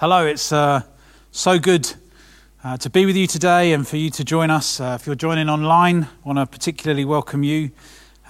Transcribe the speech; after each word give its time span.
Hello, 0.00 0.24
it's 0.24 0.50
uh, 0.50 0.80
so 1.30 1.58
good 1.58 1.92
uh, 2.64 2.74
to 2.78 2.88
be 2.88 3.04
with 3.04 3.18
you 3.18 3.26
today 3.26 3.74
and 3.74 3.86
for 3.86 3.98
you 3.98 4.08
to 4.08 4.24
join 4.24 4.48
us. 4.48 4.80
Uh, 4.80 4.96
if 4.98 5.06
you're 5.06 5.14
joining 5.14 5.50
online, 5.50 6.04
I 6.04 6.08
want 6.24 6.38
to 6.38 6.46
particularly 6.46 7.04
welcome 7.04 7.42
you. 7.42 7.70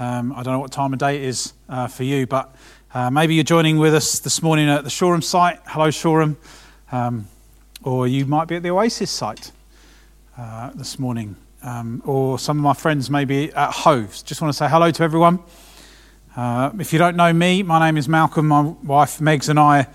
Um, 0.01 0.33
I 0.33 0.43
don't 0.43 0.55
know 0.55 0.59
what 0.59 0.73
time 0.73 0.93
of 0.93 0.99
day 0.99 1.19
it 1.19 1.23
is 1.23 1.53
uh, 1.69 1.87
for 1.87 2.03
you, 2.03 2.27
but 2.27 2.53
uh, 2.93 3.09
maybe 3.13 3.37
you're 3.37 3.45
joining 3.45 3.79
with 3.79 3.95
us 3.95 4.19
this 4.19 4.43
morning 4.43 4.69
at 4.69 4.83
the 4.83 4.91
Shoreham 4.91 5.23
site. 5.23 5.61
Hello, 5.65 5.93
Shoreham. 5.93 6.37
Um, 6.91 7.29
or 7.85 8.09
you 8.09 8.27
might 8.27 8.49
be 8.49 8.57
at 8.57 8.65
the 8.65 8.71
Oasis 8.71 9.13
site 9.13 9.53
uh, 10.37 10.71
this 10.75 10.99
morning. 10.99 11.37
Um, 11.63 12.03
or 12.05 12.41
some 12.41 12.59
of 12.59 12.65
my 12.65 12.75
friends 12.75 13.11
may 13.11 13.25
be 13.25 13.53
at 13.53 13.71
Hoves. 13.71 14.25
Just 14.25 14.43
want 14.43 14.53
to 14.53 14.59
say 14.59 14.69
hello 14.69 14.91
to 14.91 15.03
everyone. 15.05 15.39
if 16.37 16.93
you 16.93 16.99
don't 16.99 17.15
know 17.15 17.33
me, 17.33 17.63
my 17.63 17.79
name 17.79 17.97
is 17.97 18.09
Malcolm. 18.09 18.49
My 18.49 18.63
wife 18.63 19.21
Megs 19.21 19.49
and 19.49 19.61
I 19.61 19.87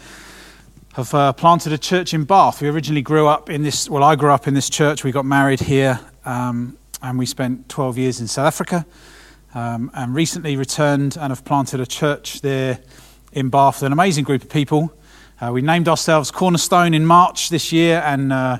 have 0.95 1.13
uh, 1.13 1.33
planted 1.33 1.73
a 1.73 1.77
church 1.77 2.13
in 2.13 2.23
Bath. 2.23 2.61
We 2.61 2.69
originally 2.69 3.01
grew 3.01 3.27
up 3.27 3.49
in 3.49 3.63
this, 3.63 3.89
well, 3.89 4.01
I 4.01 4.15
grew 4.15 4.31
up 4.31 4.47
in 4.47 4.53
this 4.53 4.69
church. 4.69 5.03
We 5.03 5.11
got 5.11 5.25
married 5.25 5.59
here 5.59 5.99
um, 6.23 6.77
and 7.01 7.19
we 7.19 7.25
spent 7.25 7.67
12 7.67 7.97
years 7.97 8.21
in 8.21 8.27
South 8.27 8.47
Africa 8.47 8.85
um, 9.53 9.91
and 9.93 10.15
recently 10.15 10.55
returned 10.55 11.17
and 11.17 11.31
have 11.31 11.43
planted 11.43 11.81
a 11.81 11.85
church 11.85 12.39
there 12.39 12.79
in 13.33 13.49
Bath 13.49 13.81
with 13.81 13.87
an 13.87 13.91
amazing 13.91 14.23
group 14.23 14.43
of 14.43 14.49
people. 14.49 14.97
Uh, 15.41 15.51
we 15.51 15.61
named 15.61 15.89
ourselves 15.89 16.31
Cornerstone 16.31 16.93
in 16.93 17.05
March 17.05 17.49
this 17.49 17.73
year 17.73 18.01
and 18.05 18.31
uh, 18.31 18.59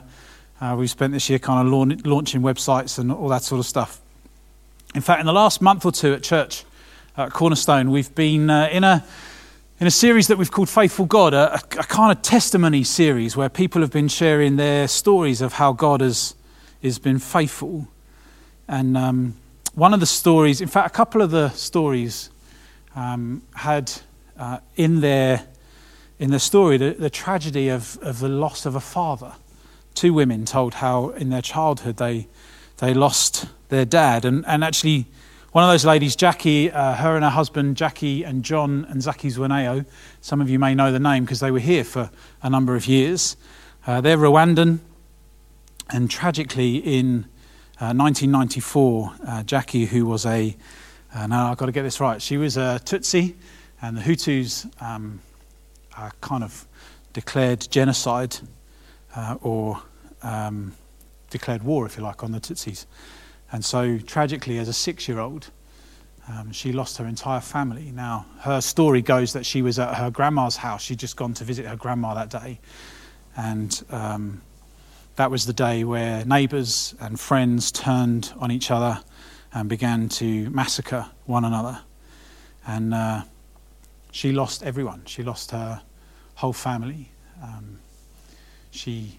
uh, 0.60 0.76
we 0.78 0.88
spent 0.88 1.14
this 1.14 1.30
year 1.30 1.40
kind 1.40 1.66
of 1.66 2.06
launching 2.06 2.42
websites 2.42 3.00
and 3.00 3.14
all 3.14 3.30
that 3.30 3.44
sort 3.44 3.60
of 3.60 3.66
stuff. 3.66 4.02
In 4.94 5.00
fact, 5.00 5.22
in 5.22 5.26
the 5.26 5.32
last 5.32 5.62
month 5.62 5.86
or 5.86 5.92
two 5.94 6.14
at 6.14 6.22
church, 6.22 6.66
at 7.16 7.32
Cornerstone, 7.32 7.92
we've 7.92 8.14
been 8.14 8.50
uh, 8.50 8.68
in 8.74 8.84
a 8.84 9.06
in 9.78 9.88
a 9.88 9.92
series 9.92 10.28
that 10.28 10.38
we've 10.38 10.52
called 10.52 10.70
Faithful 10.70 11.06
God, 11.06 11.34
a, 11.34 11.56
a, 11.56 11.60
kind 11.84 12.10
of 12.10 12.22
testimony 12.22 12.84
series 12.84 13.36
where 13.36 13.50
people 13.50 13.82
have 13.82 13.92
been 13.92 14.08
sharing 14.08 14.56
their 14.56 14.88
stories 14.88 15.42
of 15.42 15.54
how 15.54 15.74
God 15.74 16.00
has, 16.00 16.34
has 16.82 16.98
been 16.98 17.20
faithful. 17.20 17.88
And 18.70 18.96
um, 18.96 19.36
one 19.74 19.94
of 19.94 20.00
the 20.00 20.06
stories, 20.06 20.62
in 20.62 20.70
fact, 20.70 20.88
a 20.88 20.96
couple 20.96 21.22
of 21.22 21.32
the 21.32 21.50
stories 21.50 22.30
um, 22.96 23.42
had 23.54 23.92
uh, 24.38 24.60
in 24.78 25.02
their 25.02 25.46
in 26.18 26.32
the 26.32 26.40
story 26.40 26.78
the, 26.78 26.92
the 26.92 27.10
tragedy 27.10 27.68
of, 27.68 27.98
of 28.02 28.20
the 28.20 28.30
loss 28.30 28.66
of 28.66 28.76
a 28.76 28.80
father. 28.80 29.34
Two 29.94 30.14
women 30.14 30.46
told 30.46 30.76
how 30.76 31.10
in 31.10 31.30
their 31.30 31.42
childhood 31.42 31.98
they 31.98 32.28
they 32.78 32.94
lost 32.94 33.48
their 33.68 33.84
dad, 33.84 34.24
and, 34.24 34.46
and 34.46 34.64
actually 34.64 35.08
one 35.56 35.64
of 35.64 35.70
those 35.70 35.86
ladies, 35.86 36.18
Jackie, 36.18 36.70
uh, 36.70 36.96
her 36.96 37.16
and 37.16 37.24
her 37.24 37.30
husband, 37.30 37.78
Jackie 37.78 38.26
and 38.26 38.44
John 38.44 38.86
and 38.90 39.02
Zaki 39.02 39.30
Zwaneo, 39.30 39.86
some 40.20 40.42
of 40.42 40.50
you 40.50 40.60
may 40.60 40.76
know 40.76 40.92
the 40.92 41.00
name 41.00 41.24
because 41.24 41.40
they 41.40 41.50
were 41.50 41.60
here 41.60 41.86
for 41.86 42.10
a 42.44 42.50
number 42.50 42.76
of 42.76 42.88
years. 42.88 43.38
Uh, 43.88 44.02
they're 44.02 44.18
Rwandan, 44.18 44.80
and 45.90 46.12
tragically 46.12 46.80
in 46.80 47.24
uh, 47.80 47.96
1994, 47.96 49.14
uh, 49.26 49.44
Jackie, 49.44 49.86
who 49.86 50.06
was 50.06 50.26
a, 50.26 50.58
uh, 51.14 51.26
now 51.26 51.52
I've 51.52 51.58
got 51.58 51.68
to 51.68 51.72
get 51.72 51.84
this 51.84 52.02
right, 52.02 52.22
she 52.22 52.36
was 52.36 52.58
a 52.58 52.82
Tutsi, 52.84 53.36
and 53.82 53.96
the 53.96 54.02
Hutus 54.02 54.70
um, 54.82 55.22
kind 56.20 56.44
of 56.44 56.68
declared 57.14 57.66
genocide 57.72 58.36
uh, 59.16 59.38
or 59.42 59.82
um, 60.22 60.74
declared 61.30 61.64
war, 61.64 61.86
if 61.86 61.96
you 61.96 62.04
like, 62.04 62.26
on 62.26 62.34
the 62.34 62.42
Tutsis. 62.42 62.88
And 63.56 63.64
so, 63.64 63.98
tragically, 64.00 64.58
as 64.58 64.68
a 64.68 64.74
six 64.74 65.08
year 65.08 65.18
old, 65.18 65.50
um, 66.28 66.52
she 66.52 66.74
lost 66.74 66.98
her 66.98 67.06
entire 67.06 67.40
family. 67.40 67.90
Now, 67.90 68.26
her 68.40 68.60
story 68.60 69.02
goes 69.02 69.32
that 69.32 69.46
she 69.46 69.62
was 69.62 69.80
at 69.80 69.96
her 69.96 70.12
grandma's 70.12 70.58
house. 70.58 70.84
She'd 70.84 71.00
just 71.00 71.16
gone 71.16 71.34
to 71.36 71.46
visit 71.46 71.66
her 71.66 71.78
grandma 71.78 72.16
that 72.16 72.30
day. 72.30 72.60
And 73.38 73.82
um, 73.92 74.42
that 75.16 75.32
was 75.32 75.46
the 75.46 75.54
day 75.54 75.86
where 75.86 76.26
neighbours 76.26 76.96
and 77.00 77.18
friends 77.18 77.72
turned 77.72 78.34
on 78.40 78.52
each 78.52 78.72
other 78.72 79.02
and 79.54 79.70
began 79.70 80.10
to 80.10 80.50
massacre 80.50 81.06
one 81.26 81.46
another. 81.46 81.80
And 82.68 82.94
uh, 82.94 83.22
she 84.12 84.34
lost 84.34 84.64
everyone. 84.64 85.04
She 85.06 85.24
lost 85.24 85.52
her 85.52 85.82
whole 86.34 86.52
family. 86.52 87.10
Um, 87.42 87.80
she 88.72 89.18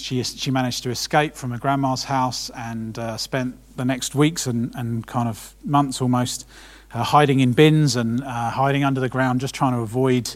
she, 0.00 0.22
she 0.22 0.50
managed 0.50 0.82
to 0.82 0.90
escape 0.90 1.34
from 1.34 1.50
her 1.50 1.58
grandma's 1.58 2.04
house 2.04 2.50
and 2.56 2.98
uh, 2.98 3.16
spent 3.16 3.56
the 3.76 3.84
next 3.84 4.14
weeks 4.14 4.46
and, 4.46 4.74
and 4.74 5.06
kind 5.06 5.28
of 5.28 5.54
months 5.64 6.00
almost 6.00 6.46
uh, 6.92 7.02
hiding 7.02 7.40
in 7.40 7.52
bins 7.52 7.96
and 7.96 8.22
uh, 8.22 8.50
hiding 8.50 8.84
under 8.84 9.00
the 9.00 9.08
ground, 9.08 9.40
just 9.40 9.54
trying 9.54 9.72
to 9.72 9.80
avoid 9.80 10.34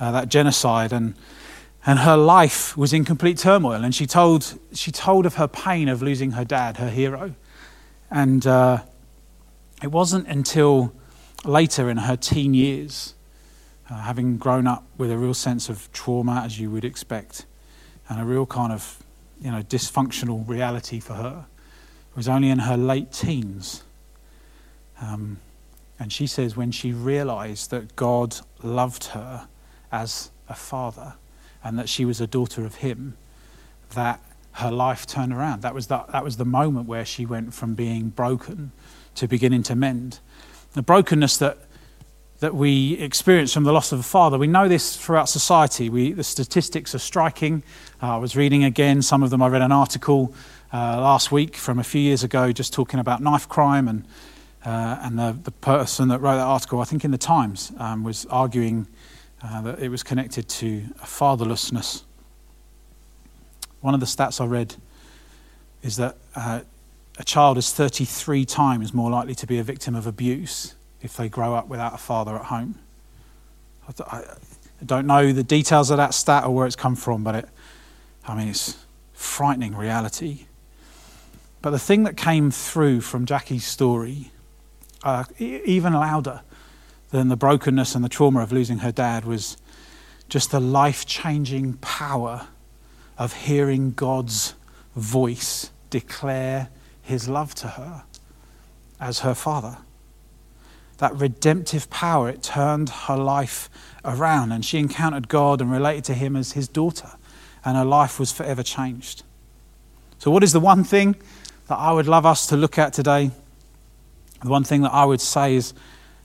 uh, 0.00 0.10
that 0.12 0.28
genocide. 0.28 0.92
And, 0.92 1.14
and 1.86 2.00
her 2.00 2.16
life 2.16 2.76
was 2.76 2.92
in 2.92 3.04
complete 3.04 3.38
turmoil. 3.38 3.84
And 3.84 3.94
she 3.94 4.06
told, 4.06 4.58
she 4.72 4.90
told 4.90 5.26
of 5.26 5.36
her 5.36 5.48
pain 5.48 5.88
of 5.88 6.02
losing 6.02 6.32
her 6.32 6.44
dad, 6.44 6.78
her 6.78 6.90
hero. 6.90 7.34
And 8.10 8.46
uh, 8.46 8.82
it 9.82 9.88
wasn't 9.88 10.28
until 10.28 10.92
later 11.44 11.90
in 11.90 11.98
her 11.98 12.16
teen 12.16 12.54
years, 12.54 13.14
uh, 13.90 13.94
having 13.94 14.38
grown 14.38 14.66
up 14.66 14.84
with 14.96 15.10
a 15.10 15.18
real 15.18 15.34
sense 15.34 15.68
of 15.68 15.90
trauma, 15.92 16.42
as 16.44 16.58
you 16.58 16.70
would 16.70 16.84
expect, 16.84 17.46
and 18.08 18.20
a 18.20 18.24
real 18.24 18.46
kind 18.46 18.72
of 18.72 19.01
you 19.42 19.50
know, 19.50 19.62
dysfunctional 19.62 20.46
reality 20.48 21.00
for 21.00 21.14
her. 21.14 21.46
It 22.10 22.16
was 22.16 22.28
only 22.28 22.50
in 22.50 22.60
her 22.60 22.76
late 22.76 23.12
teens. 23.12 23.82
Um, 25.00 25.38
and 25.98 26.12
she 26.12 26.26
says 26.26 26.56
when 26.56 26.70
she 26.70 26.92
realized 26.92 27.70
that 27.70 27.96
God 27.96 28.36
loved 28.62 29.04
her 29.06 29.48
as 29.90 30.30
a 30.48 30.54
father 30.54 31.14
and 31.64 31.78
that 31.78 31.88
she 31.88 32.04
was 32.04 32.20
a 32.20 32.26
daughter 32.26 32.64
of 32.64 32.76
Him, 32.76 33.16
that 33.94 34.20
her 34.52 34.70
life 34.70 35.06
turned 35.06 35.32
around. 35.32 35.62
That 35.62 35.74
was 35.74 35.86
the, 35.86 36.04
that 36.12 36.22
was 36.22 36.36
the 36.36 36.44
moment 36.44 36.86
where 36.86 37.04
she 37.04 37.24
went 37.24 37.54
from 37.54 37.74
being 37.74 38.08
broken 38.08 38.72
to 39.14 39.26
beginning 39.26 39.62
to 39.64 39.74
mend. 39.74 40.18
The 40.74 40.82
brokenness 40.82 41.36
that 41.38 41.58
that 42.42 42.56
we 42.56 42.94
experience 42.94 43.52
from 43.52 43.62
the 43.62 43.72
loss 43.72 43.92
of 43.92 44.00
a 44.00 44.02
father. 44.02 44.36
We 44.36 44.48
know 44.48 44.66
this 44.66 44.96
throughout 44.96 45.28
society. 45.28 45.88
We, 45.88 46.10
the 46.10 46.24
statistics 46.24 46.92
are 46.92 46.98
striking. 46.98 47.62
Uh, 48.02 48.16
I 48.16 48.18
was 48.18 48.34
reading 48.34 48.64
again, 48.64 49.00
some 49.00 49.22
of 49.22 49.30
them 49.30 49.40
I 49.40 49.46
read 49.46 49.62
an 49.62 49.70
article 49.70 50.34
uh, 50.72 51.00
last 51.00 51.30
week 51.30 51.54
from 51.54 51.78
a 51.78 51.84
few 51.84 52.00
years 52.00 52.24
ago 52.24 52.50
just 52.50 52.72
talking 52.72 52.98
about 52.98 53.22
knife 53.22 53.48
crime. 53.48 53.86
And, 53.86 54.04
uh, 54.66 54.98
and 55.02 55.16
the, 55.16 55.38
the, 55.40 55.52
person 55.52 56.08
that 56.08 56.18
wrote 56.18 56.34
that 56.34 56.42
article, 56.42 56.80
I 56.80 56.84
think 56.84 57.04
in 57.04 57.12
the 57.12 57.16
Times, 57.16 57.70
um, 57.78 58.02
was 58.02 58.26
arguing 58.26 58.88
uh, 59.40 59.62
that 59.62 59.78
it 59.78 59.88
was 59.88 60.02
connected 60.02 60.48
to 60.48 60.80
fatherlessness. 60.98 62.02
One 63.82 63.94
of 63.94 64.00
the 64.00 64.06
stats 64.06 64.40
I 64.40 64.46
read 64.46 64.74
is 65.84 65.94
that 65.94 66.16
uh, 66.34 66.62
a 67.20 67.24
child 67.24 67.56
is 67.56 67.72
33 67.72 68.44
times 68.46 68.92
more 68.92 69.12
likely 69.12 69.36
to 69.36 69.46
be 69.46 69.60
a 69.60 69.62
victim 69.62 69.94
of 69.94 70.08
abuse 70.08 70.74
if 71.02 71.16
they 71.16 71.28
grow 71.28 71.54
up 71.54 71.68
without 71.68 71.94
a 71.94 71.98
father 71.98 72.36
at 72.36 72.46
home. 72.46 72.78
I 74.06 74.22
don't 74.84 75.06
know 75.06 75.32
the 75.32 75.42
details 75.42 75.90
of 75.90 75.96
that 75.96 76.14
stat 76.14 76.44
or 76.44 76.54
where 76.54 76.66
it's 76.66 76.76
come 76.76 76.96
from, 76.96 77.24
but 77.24 77.34
it, 77.34 77.48
I 78.26 78.36
mean, 78.36 78.48
it's 78.48 78.76
frightening 79.12 79.74
reality. 79.74 80.46
But 81.60 81.70
the 81.70 81.78
thing 81.78 82.04
that 82.04 82.16
came 82.16 82.50
through 82.50 83.00
from 83.02 83.26
Jackie's 83.26 83.66
story, 83.66 84.30
uh, 85.02 85.24
even 85.38 85.92
louder 85.92 86.42
than 87.10 87.28
the 87.28 87.36
brokenness 87.36 87.94
and 87.94 88.04
the 88.04 88.08
trauma 88.08 88.40
of 88.40 88.52
losing 88.52 88.78
her 88.78 88.92
dad, 88.92 89.24
was 89.24 89.56
just 90.28 90.50
the 90.50 90.60
life 90.60 91.04
changing 91.04 91.74
power 91.74 92.48
of 93.18 93.32
hearing 93.32 93.90
God's 93.90 94.54
voice 94.96 95.70
declare 95.90 96.68
his 97.02 97.28
love 97.28 97.54
to 97.56 97.68
her 97.68 98.04
as 99.00 99.20
her 99.20 99.34
father 99.34 99.78
that 101.02 101.16
redemptive 101.16 101.90
power, 101.90 102.28
it 102.28 102.44
turned 102.44 102.88
her 102.88 103.16
life 103.16 103.68
around 104.04 104.52
and 104.52 104.64
she 104.64 104.78
encountered 104.78 105.26
God 105.26 105.60
and 105.60 105.68
related 105.68 106.04
to 106.04 106.14
Him 106.14 106.36
as 106.36 106.52
His 106.52 106.68
daughter, 106.68 107.10
and 107.64 107.76
her 107.76 107.84
life 107.84 108.20
was 108.20 108.30
forever 108.30 108.62
changed. 108.62 109.24
So, 110.20 110.30
what 110.30 110.44
is 110.44 110.52
the 110.52 110.60
one 110.60 110.84
thing 110.84 111.16
that 111.66 111.74
I 111.74 111.90
would 111.90 112.06
love 112.06 112.24
us 112.24 112.46
to 112.46 112.56
look 112.56 112.78
at 112.78 112.92
today? 112.92 113.32
The 114.44 114.48
one 114.48 114.62
thing 114.62 114.82
that 114.82 114.92
I 114.92 115.04
would 115.04 115.20
say 115.20 115.56
is, 115.56 115.74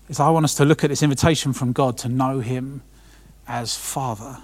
is 0.09 0.19
I 0.19 0.29
want 0.29 0.43
us 0.43 0.53
to 0.55 0.65
look 0.65 0.83
at 0.83 0.91
this 0.91 1.01
invitation 1.01 1.53
from 1.53 1.71
God 1.71 1.97
to 1.99 2.07
know 2.07 2.39
Him 2.39 2.83
as 3.47 3.75
Father. 3.75 4.37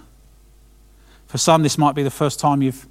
For 1.27 1.37
some, 1.37 1.61
this 1.61 1.77
might 1.77 1.93
be 1.93 2.01
the 2.01 2.09
first 2.09 2.39
time 2.39 2.63
you've, 2.63 2.87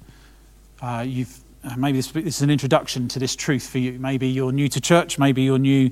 uh, 0.81 1.03
you've 1.05 1.37
uh, 1.65 1.75
maybe 1.75 1.97
this, 1.97 2.09
this, 2.09 2.37
is 2.37 2.41
an 2.41 2.49
introduction 2.49 3.09
to 3.09 3.19
this 3.19 3.35
truth 3.35 3.67
for 3.67 3.79
you. 3.79 3.99
Maybe 3.99 4.29
you're 4.29 4.53
new 4.53 4.69
to 4.69 4.79
church, 4.79 5.19
maybe 5.19 5.41
you're 5.41 5.59
new 5.59 5.91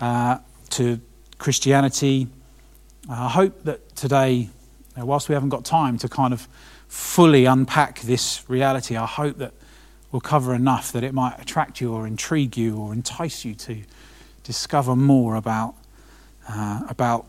uh, 0.00 0.38
to 0.70 1.00
Christianity. 1.38 2.28
I 3.08 3.28
hope 3.28 3.64
that 3.64 3.96
today, 3.96 4.50
whilst 4.96 5.28
we 5.28 5.34
haven't 5.34 5.50
got 5.50 5.64
time 5.64 5.98
to 5.98 6.08
kind 6.08 6.32
of 6.32 6.48
fully 6.88 7.44
unpack 7.46 8.00
this 8.00 8.44
reality, 8.48 8.96
I 8.96 9.06
hope 9.06 9.38
that 9.38 9.52
we'll 10.10 10.20
cover 10.20 10.54
enough 10.54 10.92
that 10.92 11.04
it 11.04 11.12
might 11.12 11.40
attract 11.40 11.80
you 11.80 11.92
or 11.92 12.06
intrigue 12.06 12.56
you 12.56 12.76
or 12.76 12.92
entice 12.92 13.44
you 13.44 13.54
to 13.54 13.82
discover 14.44 14.96
more 14.96 15.36
about, 15.36 15.74
uh, 16.48 16.80
about 16.88 17.26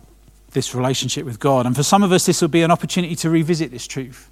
this 0.52 0.74
relationship 0.74 1.26
with 1.26 1.40
God. 1.40 1.66
And 1.66 1.76
for 1.76 1.84
some 1.84 2.04
of 2.04 2.12
us, 2.12 2.26
this 2.26 2.42
will 2.42 2.50
be 2.50 2.64
an 2.64 2.72
opportunity 2.72 3.16
to 3.16 3.30
revisit 3.30 3.72
this 3.72 3.88
truth 3.88 4.30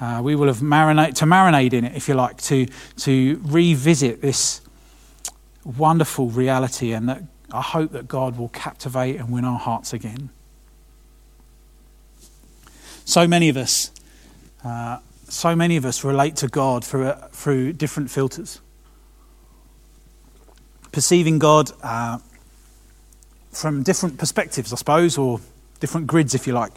Uh, 0.00 0.20
we 0.20 0.34
will 0.34 0.48
have 0.48 0.60
marinate 0.60 1.14
to 1.14 1.24
marinate 1.24 1.72
in 1.72 1.84
it, 1.84 1.94
if 1.94 2.08
you 2.08 2.14
like, 2.14 2.36
to 2.42 2.66
to 2.96 3.40
revisit 3.44 4.20
this 4.20 4.60
wonderful 5.78 6.28
reality, 6.30 6.92
and 6.92 7.08
that 7.08 7.22
I 7.54 7.62
hope 7.62 7.92
that 7.92 8.08
God 8.08 8.36
will 8.36 8.48
captivate 8.48 9.16
and 9.16 9.30
win 9.30 9.44
our 9.44 9.58
hearts 9.58 9.92
again. 9.92 10.30
So 13.04 13.28
many 13.28 13.48
of 13.48 13.56
us, 13.56 13.92
uh, 14.64 14.98
so 15.28 15.54
many 15.54 15.76
of 15.76 15.84
us 15.84 16.02
relate 16.02 16.34
to 16.36 16.48
God 16.48 16.84
through 16.84 17.06
uh, 17.06 17.28
through 17.28 17.74
different 17.74 18.10
filters, 18.10 18.60
perceiving 20.90 21.38
God 21.38 21.70
uh, 21.82 22.18
from 23.52 23.84
different 23.84 24.18
perspectives, 24.18 24.72
I 24.72 24.76
suppose, 24.76 25.16
or 25.16 25.40
different 25.78 26.08
grids, 26.08 26.34
if 26.34 26.48
you 26.48 26.54
like. 26.54 26.72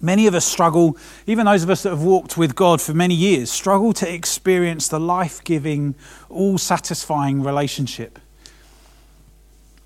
Many 0.00 0.26
of 0.26 0.34
us 0.34 0.46
struggle, 0.46 0.96
even 1.26 1.44
those 1.44 1.62
of 1.62 1.70
us 1.70 1.84
that 1.84 1.90
have 1.90 2.02
walked 2.02 2.36
with 2.36 2.56
God 2.56 2.80
for 2.80 2.94
many 2.94 3.14
years, 3.14 3.52
struggle 3.52 3.92
to 3.92 4.12
experience 4.12 4.88
the 4.88 4.98
life 4.98 5.44
giving, 5.44 5.94
all 6.28 6.58
satisfying 6.58 7.42
relationship 7.42 8.18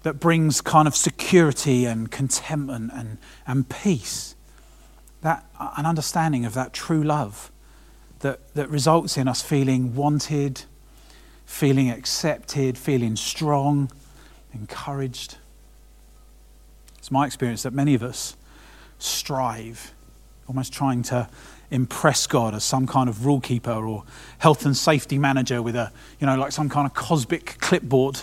that 0.05 0.21
brings 0.21 0.61
kind 0.61 0.87
of 0.87 0.95
security 0.95 1.87
and 1.87 2.11
contentment 2.11 2.93
and, 2.95 3.19
and 3.47 3.69
peace. 3.69 4.37
That, 5.23 5.47
uh, 5.59 5.73
an 5.79 5.87
understanding 5.87 6.45
of 6.45 6.53
that 6.55 6.75
true 6.75 7.03
love 7.03 7.51
that, 8.21 8.55
that 8.55 8.69
results 8.69 9.17
in 9.17 9.27
us 9.27 9.41
feeling 9.41 9.95
wanted, 9.95 10.63
feeling 11.47 11.91
accepted, 11.91 12.77
feeling 12.77 13.17
strong, 13.17 13.91
encouraged. 14.53 15.39
It's 16.99 17.11
my 17.11 17.27
experience 17.27 17.63
that 17.63 17.73
many 17.73 17.95
of 17.95 18.03
us 18.03 18.37
strive 18.99 19.95
almost 20.47 20.73
trying 20.73 21.03
to 21.03 21.29
impress 21.71 22.27
God 22.27 22.55
as 22.55 22.63
some 22.63 22.87
kind 22.87 23.09
of 23.09 23.25
rule 23.25 23.41
keeper 23.41 23.73
or 23.73 24.05
health 24.37 24.67
and 24.67 24.77
safety 24.77 25.19
manager 25.19 25.63
with 25.63 25.77
a, 25.77 25.91
you 26.21 26.27
know, 26.27 26.37
like 26.37 26.53
some 26.53 26.69
kind 26.69 26.87
of 26.87 26.93
cosmic 26.93 27.57
clipboard, 27.59 28.21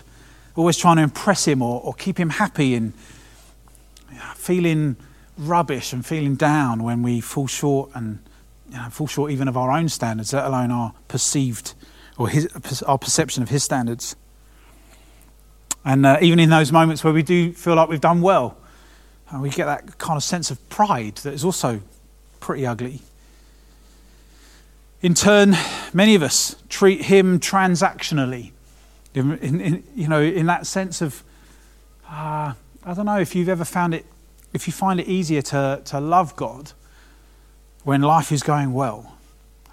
always 0.56 0.78
trying 0.78 0.98
to 0.98 1.04
impress 1.04 1.46
him 1.46 1.62
or, 1.62 1.82
or 1.82 1.94
keep 1.94 2.18
him 2.18 2.30
happy 2.30 2.76
and 2.76 2.94
feeling 4.36 4.96
rubbish 5.38 5.94
and 5.94 6.06
feeling 6.06 6.36
down 6.36 6.84
when 6.84 7.02
we 7.02 7.22
fall 7.22 7.48
short 7.48 7.90
and 7.94 8.20
you 8.70 8.78
know, 8.78 8.90
fall 8.90 9.08
short 9.08 9.32
even 9.32 9.48
of 9.48 9.58
our 9.58 9.72
own 9.72 9.90
standards, 9.90 10.34
let 10.34 10.46
alone 10.46 10.72
our 10.72 10.94
perceived 11.08 11.74
or 12.18 12.30
his, 12.30 12.48
our 12.84 12.98
perception 12.98 13.44
of 13.44 13.50
his 13.50 13.64
standards. 13.64 14.16
And 15.84 16.06
uh, 16.06 16.18
even 16.22 16.40
in 16.40 16.50
those 16.50 16.72
moments 16.72 17.04
where 17.04 17.14
we 17.14 17.24
do 17.24 17.54
feel 17.54 17.76
like 17.76 17.90
we've 17.90 18.02
done 18.02 18.22
well, 18.22 18.58
uh, 19.34 19.40
we 19.40 19.50
get 19.50 19.66
that 19.66 19.98
kind 19.98 20.18
of 20.18 20.24
sense 20.24 20.52
of 20.52 20.70
pride 20.70 21.16
that 21.18 21.34
is 21.34 21.44
also 21.44 21.82
pretty 22.40 22.66
ugly. 22.66 23.02
In 25.02 25.16
turn, 25.16 25.56
many 25.94 26.14
of 26.14 26.22
us 26.22 26.56
treat 26.70 27.04
him 27.04 27.40
transactionally. 27.40 28.52
In, 29.14 29.38
in, 29.40 29.84
you 29.96 30.08
know, 30.08 30.22
in 30.22 30.46
that 30.46 30.66
sense 30.66 31.02
of, 31.02 31.24
uh, 32.10 32.54
I 32.84 32.94
don't 32.94 33.06
know 33.06 33.20
if 33.20 33.36
you've 33.36 33.50
ever 33.50 33.66
found 33.66 33.94
it, 33.94 34.06
if 34.54 34.68
you 34.68 34.74
find 34.74 35.00
it 35.00 35.08
easier 35.08 35.42
to, 35.44 35.82
to 35.86 36.00
love 36.00 36.36
God 36.36 36.72
when 37.84 38.02
life 38.02 38.32
is 38.32 38.44
going 38.44 38.74
well. 38.74 39.18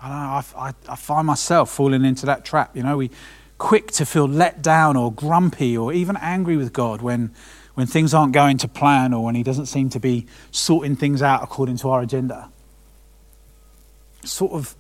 I 0.03 0.09
know, 0.09 0.15
I, 0.15 0.69
I, 0.69 0.73
I 0.89 0.97
find 0.97 1.27
myself 1.27 1.71
falling 1.71 2.05
into 2.05 2.27
that 2.27 2.45
trap. 2.45 2.77
You 2.77 2.83
know, 2.83 2.97
we 2.97 3.11
quick 3.59 3.91
to 3.93 4.07
feel 4.07 4.27
let 4.27 4.63
down 4.63 4.97
or 4.97 5.13
grumpy 5.13 5.77
or 5.77 5.93
even 5.93 6.17
angry 6.17 6.57
with 6.57 6.73
God 6.73 7.03
when, 7.03 7.33
when 7.75 7.87
things 7.87 8.15
aren't 8.15 8.33
going 8.33 8.59
to 8.59 8.69
plan 8.69 9.13
or 9.13 9.25
when 9.25 9.35
He 9.35 9.43
doesn't 9.43 9.67
seem 9.67 9.89
to 9.91 10.01
be 10.01 10.27
sorting 10.51 10.97
things 10.97 11.23
out 11.23 11.43
according 11.43 11.77
to 11.79 11.91
our 11.91 12.03
agenda 12.03 12.51
sort 14.25 14.53
of 14.53 14.77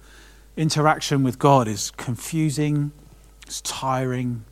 interaction 0.56 1.22
with 1.22 1.38
God 1.38 1.68
is 1.68 1.90
confusing, 1.92 2.92
it's 3.48 3.62
tiring, 3.62 4.44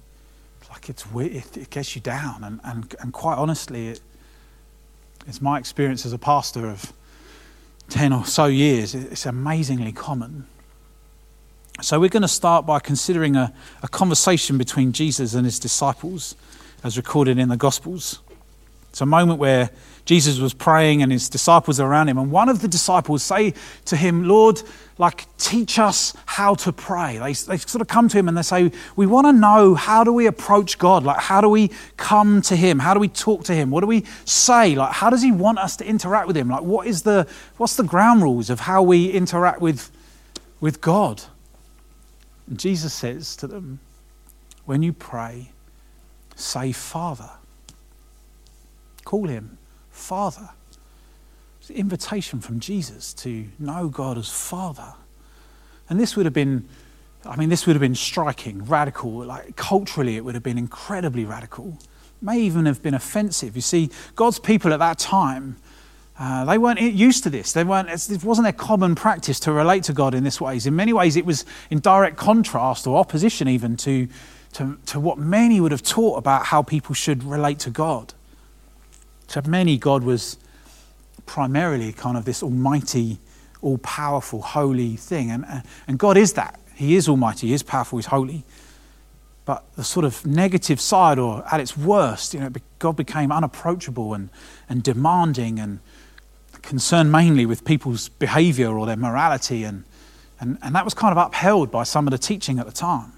like 0.70 0.88
it's 0.88 1.04
it, 1.14 1.56
it 1.56 1.70
gets 1.70 1.94
you 1.94 2.00
down. 2.00 2.42
And, 2.42 2.60
and, 2.64 2.94
and 3.00 3.12
quite 3.12 3.36
honestly, 3.36 3.88
it, 3.88 4.00
it's 5.26 5.42
my 5.42 5.58
experience 5.58 6.06
as 6.06 6.14
a 6.14 6.18
pastor 6.18 6.66
of 6.66 6.94
10 7.90 8.12
or 8.14 8.24
so 8.24 8.46
years, 8.46 8.94
it's 8.94 9.26
amazingly 9.26 9.92
common. 9.92 10.46
So, 11.82 12.00
we're 12.00 12.08
going 12.08 12.22
to 12.22 12.28
start 12.28 12.64
by 12.64 12.80
considering 12.80 13.36
a, 13.36 13.52
a 13.82 13.88
conversation 13.88 14.56
between 14.56 14.92
Jesus 14.92 15.34
and 15.34 15.44
his 15.44 15.58
disciples 15.58 16.34
as 16.82 16.96
recorded 16.96 17.38
in 17.38 17.50
the 17.50 17.56
Gospels. 17.56 18.20
It's 18.88 19.02
a 19.02 19.06
moment 19.06 19.38
where 19.38 19.68
Jesus 20.06 20.38
was 20.38 20.54
praying 20.54 21.02
and 21.02 21.10
his 21.10 21.28
disciples 21.28 21.80
are 21.80 21.90
around 21.90 22.08
him. 22.08 22.16
And 22.16 22.30
one 22.30 22.48
of 22.48 22.62
the 22.62 22.68
disciples 22.68 23.24
say 23.24 23.54
to 23.86 23.96
him, 23.96 24.28
Lord, 24.28 24.62
like, 24.98 25.26
teach 25.36 25.80
us 25.80 26.14
how 26.26 26.54
to 26.54 26.72
pray. 26.72 27.18
They, 27.18 27.32
they 27.32 27.58
sort 27.58 27.82
of 27.82 27.88
come 27.88 28.08
to 28.08 28.16
him 28.16 28.28
and 28.28 28.38
they 28.38 28.42
say, 28.42 28.70
We 28.94 29.06
want 29.06 29.26
to 29.26 29.32
know 29.32 29.74
how 29.74 30.04
do 30.04 30.12
we 30.12 30.26
approach 30.26 30.78
God? 30.78 31.02
Like, 31.02 31.18
how 31.18 31.40
do 31.40 31.48
we 31.48 31.72
come 31.96 32.40
to 32.42 32.54
him? 32.54 32.78
How 32.78 32.94
do 32.94 33.00
we 33.00 33.08
talk 33.08 33.42
to 33.44 33.54
him? 33.54 33.70
What 33.70 33.80
do 33.80 33.88
we 33.88 34.04
say? 34.24 34.76
Like, 34.76 34.92
how 34.92 35.10
does 35.10 35.22
he 35.22 35.32
want 35.32 35.58
us 35.58 35.76
to 35.78 35.84
interact 35.84 36.28
with 36.28 36.36
him? 36.36 36.48
Like, 36.48 36.62
what 36.62 36.86
is 36.86 37.02
the, 37.02 37.26
what's 37.56 37.74
the 37.74 37.82
ground 37.82 38.22
rules 38.22 38.48
of 38.48 38.60
how 38.60 38.84
we 38.84 39.10
interact 39.10 39.60
with, 39.60 39.90
with 40.60 40.80
God? 40.80 41.24
And 42.46 42.60
Jesus 42.60 42.94
says 42.94 43.34
to 43.36 43.48
them, 43.48 43.80
When 44.66 44.84
you 44.84 44.92
pray, 44.92 45.50
say, 46.36 46.70
Father. 46.70 47.30
Call 49.04 49.28
him 49.28 49.58
Father. 49.96 50.50
It's 51.60 51.70
an 51.70 51.76
invitation 51.76 52.40
from 52.40 52.60
Jesus 52.60 53.12
to 53.14 53.46
know 53.58 53.88
God 53.88 54.18
as 54.18 54.28
Father. 54.28 54.94
And 55.88 55.98
this 55.98 56.14
would 56.16 56.26
have 56.26 56.32
been, 56.32 56.68
I 57.24 57.36
mean, 57.36 57.48
this 57.48 57.66
would 57.66 57.74
have 57.74 57.80
been 57.80 57.94
striking, 57.94 58.64
radical. 58.64 59.24
Like 59.24 59.56
culturally, 59.56 60.16
it 60.16 60.24
would 60.24 60.34
have 60.34 60.44
been 60.44 60.58
incredibly 60.58 61.24
radical. 61.24 61.78
It 61.80 62.22
may 62.22 62.38
even 62.40 62.66
have 62.66 62.82
been 62.82 62.94
offensive. 62.94 63.56
You 63.56 63.62
see, 63.62 63.90
God's 64.14 64.38
people 64.38 64.72
at 64.72 64.78
that 64.78 64.98
time, 64.98 65.56
uh, 66.18 66.44
they 66.44 66.58
weren't 66.58 66.80
used 66.80 67.24
to 67.24 67.30
this. 67.30 67.52
They 67.52 67.64
weren't, 67.64 67.88
it 67.88 68.22
wasn't 68.22 68.44
their 68.44 68.52
common 68.52 68.94
practice 68.94 69.40
to 69.40 69.52
relate 69.52 69.82
to 69.84 69.92
God 69.92 70.14
in 70.14 70.24
this 70.24 70.40
ways. 70.40 70.66
In 70.66 70.76
many 70.76 70.92
ways, 70.92 71.16
it 71.16 71.26
was 71.26 71.44
in 71.70 71.80
direct 71.80 72.16
contrast 72.16 72.86
or 72.86 72.96
opposition 72.98 73.48
even 73.48 73.76
to, 73.78 74.08
to, 74.52 74.78
to 74.86 75.00
what 75.00 75.18
many 75.18 75.60
would 75.60 75.72
have 75.72 75.82
taught 75.82 76.16
about 76.18 76.46
how 76.46 76.62
people 76.62 76.94
should 76.94 77.24
relate 77.24 77.58
to 77.60 77.70
God. 77.70 78.14
To 79.28 79.42
many, 79.48 79.76
God 79.76 80.04
was 80.04 80.36
primarily 81.26 81.92
kind 81.92 82.16
of 82.16 82.24
this 82.24 82.42
almighty, 82.42 83.18
all 83.60 83.78
powerful, 83.78 84.40
holy 84.40 84.96
thing. 84.96 85.30
And, 85.30 85.44
uh, 85.44 85.60
and 85.88 85.98
God 85.98 86.16
is 86.16 86.34
that. 86.34 86.60
He 86.74 86.94
is 86.94 87.08
almighty, 87.08 87.48
He 87.48 87.54
is 87.54 87.62
powerful, 87.62 87.98
He's 87.98 88.06
holy. 88.06 88.44
But 89.44 89.64
the 89.76 89.84
sort 89.84 90.04
of 90.04 90.26
negative 90.26 90.80
side, 90.80 91.18
or 91.18 91.44
at 91.50 91.60
its 91.60 91.76
worst, 91.76 92.34
you 92.34 92.40
know, 92.40 92.50
God 92.78 92.96
became 92.96 93.30
unapproachable 93.30 94.12
and, 94.12 94.28
and 94.68 94.82
demanding 94.82 95.58
and 95.60 95.78
concerned 96.62 97.12
mainly 97.12 97.46
with 97.46 97.64
people's 97.64 98.08
behavior 98.08 98.76
or 98.76 98.86
their 98.86 98.96
morality. 98.96 99.62
And, 99.62 99.84
and, 100.40 100.58
and 100.62 100.74
that 100.74 100.84
was 100.84 100.94
kind 100.94 101.16
of 101.16 101.26
upheld 101.26 101.70
by 101.70 101.84
some 101.84 102.06
of 102.06 102.10
the 102.10 102.18
teaching 102.18 102.58
at 102.58 102.66
the 102.66 102.72
time. 102.72 103.12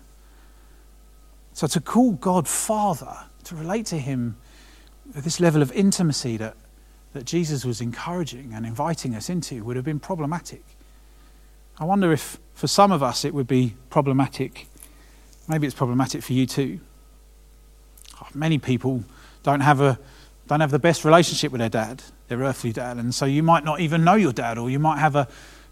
So 1.54 1.66
to 1.66 1.80
call 1.80 2.12
God 2.12 2.46
Father, 2.46 3.16
to 3.44 3.56
relate 3.56 3.86
to 3.86 3.98
Him 3.98 4.36
this 5.14 5.40
level 5.40 5.62
of 5.62 5.72
intimacy 5.72 6.36
that, 6.36 6.54
that 7.12 7.24
Jesus 7.24 7.64
was 7.64 7.80
encouraging 7.80 8.52
and 8.52 8.66
inviting 8.66 9.14
us 9.14 9.30
into 9.30 9.64
would 9.64 9.76
have 9.76 9.84
been 9.84 10.00
problematic. 10.00 10.62
I 11.78 11.84
wonder 11.84 12.12
if 12.12 12.38
for 12.54 12.66
some 12.66 12.92
of 12.92 13.02
us 13.02 13.24
it 13.24 13.32
would 13.32 13.46
be 13.46 13.74
problematic. 13.90 14.66
Maybe 15.48 15.66
it's 15.66 15.76
problematic 15.76 16.22
for 16.22 16.32
you 16.32 16.46
too. 16.46 16.80
Oh, 18.20 18.26
many 18.34 18.58
people 18.58 19.04
don't 19.42 19.60
have, 19.60 19.80
a, 19.80 19.98
don't 20.48 20.60
have 20.60 20.70
the 20.70 20.78
best 20.78 21.04
relationship 21.04 21.52
with 21.52 21.60
their 21.60 21.68
dad, 21.68 22.02
their 22.26 22.38
earthly 22.38 22.72
dad, 22.72 22.96
and 22.96 23.14
so 23.14 23.24
you 23.24 23.42
might 23.42 23.64
not 23.64 23.80
even 23.80 24.04
know 24.04 24.14
your 24.14 24.32
dad, 24.32 24.58
or 24.58 24.68
you 24.68 24.78
might 24.78 24.98
have 24.98 25.14
a, 25.14 25.28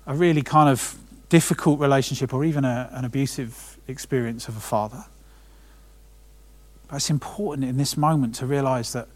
a 0.07 0.15
really 0.15 0.43
kind 0.43 0.71
of 0.71 0.97
difficult 1.29 1.81
relationship 1.81 2.33
or 2.33 2.45
even 2.45 2.65
a, 2.65 2.89
an 2.93 3.05
abusive 3.05 3.79
experience 3.89 4.49
of 4.49 4.57
a 4.57 4.61
father. 4.61 5.05
But 6.89 6.97
it's 6.97 7.11
important 7.11 7.69
in 7.69 7.77
this 7.77 7.97
moment 7.97 8.37
to 8.37 8.47
realize 8.47 8.93
that 8.93 9.09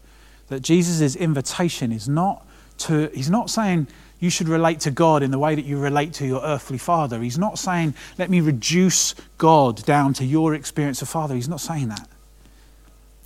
that 0.51 0.61
Jesus' 0.61 1.15
invitation 1.15 1.91
is 1.91 2.07
not 2.07 2.45
to, 2.79 3.09
he's 3.13 3.29
not 3.29 3.49
saying 3.49 3.87
you 4.19 4.29
should 4.29 4.47
relate 4.47 4.79
to 4.81 4.91
God 4.91 5.23
in 5.23 5.31
the 5.31 5.39
way 5.39 5.55
that 5.55 5.65
you 5.65 5.77
relate 5.77 6.13
to 6.13 6.27
your 6.27 6.43
earthly 6.43 6.77
father. 6.77 7.21
He's 7.21 7.37
not 7.37 7.57
saying, 7.57 7.95
let 8.17 8.29
me 8.29 8.39
reduce 8.39 9.15
God 9.37 9.83
down 9.85 10.13
to 10.15 10.25
your 10.25 10.53
experience 10.53 11.01
of 11.01 11.09
father. 11.09 11.35
He's 11.35 11.49
not 11.49 11.61
saying 11.61 11.89
that. 11.89 12.07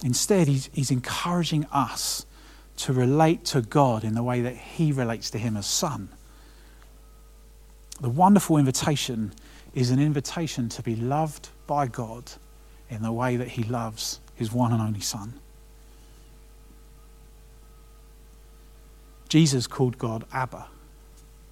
Instead, 0.04 0.48
he's, 0.48 0.70
he's 0.72 0.92
encouraging 0.92 1.66
us 1.72 2.26
to 2.78 2.94
relate 2.94 3.44
to 3.46 3.62
God 3.62 4.04
in 4.04 4.14
the 4.14 4.24
way 4.24 4.42
that 4.42 4.56
he 4.56 4.92
relates 4.92 5.30
to 5.32 5.38
him 5.38 5.58
as 5.58 5.66
son. 5.66 6.10
The 8.02 8.10
wonderful 8.10 8.58
invitation 8.58 9.34
is 9.74 9.90
an 9.90 10.00
invitation 10.00 10.70
to 10.70 10.82
be 10.82 10.96
loved 10.96 11.50
by 11.66 11.88
God 11.88 12.32
in 12.90 13.02
the 13.02 13.12
way 13.12 13.36
that 13.38 13.48
he 13.48 13.64
loves 13.64 14.20
his 14.36 14.52
one 14.52 14.72
and 14.72 14.82
only 14.82 15.00
son. 15.00 15.34
Jesus 19.36 19.68
called 19.68 19.98
God 19.98 20.24
Abba. 20.32 20.66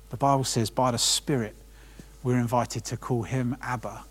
The 0.10 0.16
Bible 0.16 0.46
says, 0.46 0.70
by 0.70 0.92
the 0.92 0.98
Spirit, 0.98 1.54
we're 2.24 2.38
invited 2.40 2.86
to 2.86 2.96
call 2.96 3.24
him 3.24 3.58
Abba, 3.62 4.06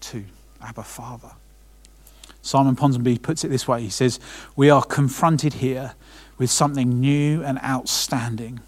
too, 0.00 0.26
Abba 0.60 0.82
Father. 0.82 1.30
Simon 2.42 2.76
Ponsonby 2.76 3.22
puts 3.22 3.42
it 3.42 3.48
this 3.48 3.66
way 3.66 3.80
he 3.80 3.88
says, 3.88 4.20
We 4.54 4.68
are 4.68 4.84
confronted 4.84 5.54
here 5.54 5.94
with 6.36 6.50
something 6.50 7.00
new 7.00 7.42
and 7.42 7.58
outstanding. 7.64 8.60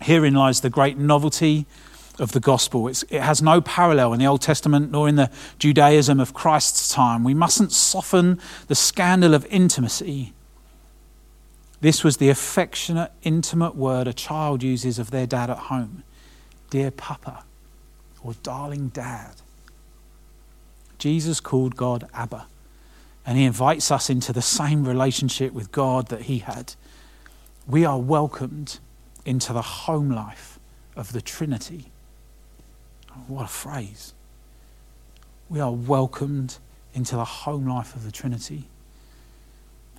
Herein 0.00 0.34
lies 0.34 0.60
the 0.60 0.70
great 0.70 0.96
novelty 0.96 1.66
of 2.20 2.30
the 2.30 2.38
gospel. 2.38 2.86
It's, 2.86 3.02
it 3.10 3.22
has 3.22 3.42
no 3.42 3.60
parallel 3.60 4.12
in 4.12 4.20
the 4.20 4.26
Old 4.26 4.40
Testament 4.40 4.92
nor 4.92 5.08
in 5.08 5.16
the 5.16 5.32
Judaism 5.58 6.20
of 6.20 6.32
Christ's 6.32 6.94
time. 6.94 7.24
We 7.24 7.34
mustn't 7.34 7.72
soften 7.72 8.38
the 8.68 8.76
scandal 8.76 9.34
of 9.34 9.44
intimacy. 9.46 10.32
This 11.82 12.04
was 12.04 12.18
the 12.18 12.28
affectionate, 12.28 13.10
intimate 13.24 13.74
word 13.74 14.06
a 14.06 14.12
child 14.12 14.62
uses 14.62 15.00
of 15.00 15.10
their 15.10 15.26
dad 15.26 15.50
at 15.50 15.58
home 15.58 16.04
Dear 16.70 16.92
Papa 16.92 17.42
or 18.22 18.34
Darling 18.44 18.88
Dad. 18.88 19.34
Jesus 20.98 21.40
called 21.40 21.74
God 21.74 22.08
Abba. 22.14 22.46
And 23.26 23.36
he 23.36 23.44
invites 23.44 23.90
us 23.90 24.08
into 24.08 24.32
the 24.32 24.42
same 24.42 24.84
relationship 24.84 25.52
with 25.52 25.72
God 25.72 26.06
that 26.06 26.22
he 26.22 26.38
had. 26.38 26.74
We 27.66 27.84
are 27.84 27.98
welcomed 27.98 28.78
into 29.24 29.52
the 29.52 29.62
home 29.62 30.08
life 30.08 30.60
of 30.94 31.12
the 31.12 31.20
Trinity. 31.20 31.86
What 33.26 33.44
a 33.46 33.48
phrase. 33.48 34.14
We 35.48 35.58
are 35.58 35.72
welcomed 35.72 36.58
into 36.94 37.16
the 37.16 37.24
home 37.24 37.66
life 37.66 37.96
of 37.96 38.04
the 38.04 38.12
Trinity. 38.12 38.68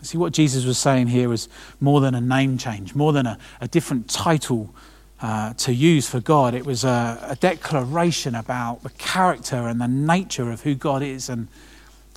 See, 0.04 0.18
what 0.18 0.34
Jesus 0.34 0.66
was 0.66 0.78
saying 0.78 1.08
here 1.08 1.30
was 1.30 1.50
more 1.80 2.02
than 2.02 2.14
a 2.14 2.22
name 2.22 2.58
change, 2.58 2.94
more 2.94 3.14
than 3.14 3.26
a, 3.26 3.38
a 3.62 3.68
different 3.68 4.10
title 4.10 4.74
uh, 5.22 5.54
to 5.54 5.74
use 5.74 6.10
for 6.10 6.20
God. 6.20 6.54
It 6.54 6.66
was 6.66 6.84
a, 6.84 7.20
a 7.30 7.36
declaration 7.36 8.36
about 8.36 8.84
the 8.84 8.90
character 8.92 9.68
and 9.68 9.80
the 9.80 9.88
nature 9.88 10.52
of 10.52 10.62
who 10.62 10.76
God 10.76 11.02
is 11.02 11.30
and 11.30 11.48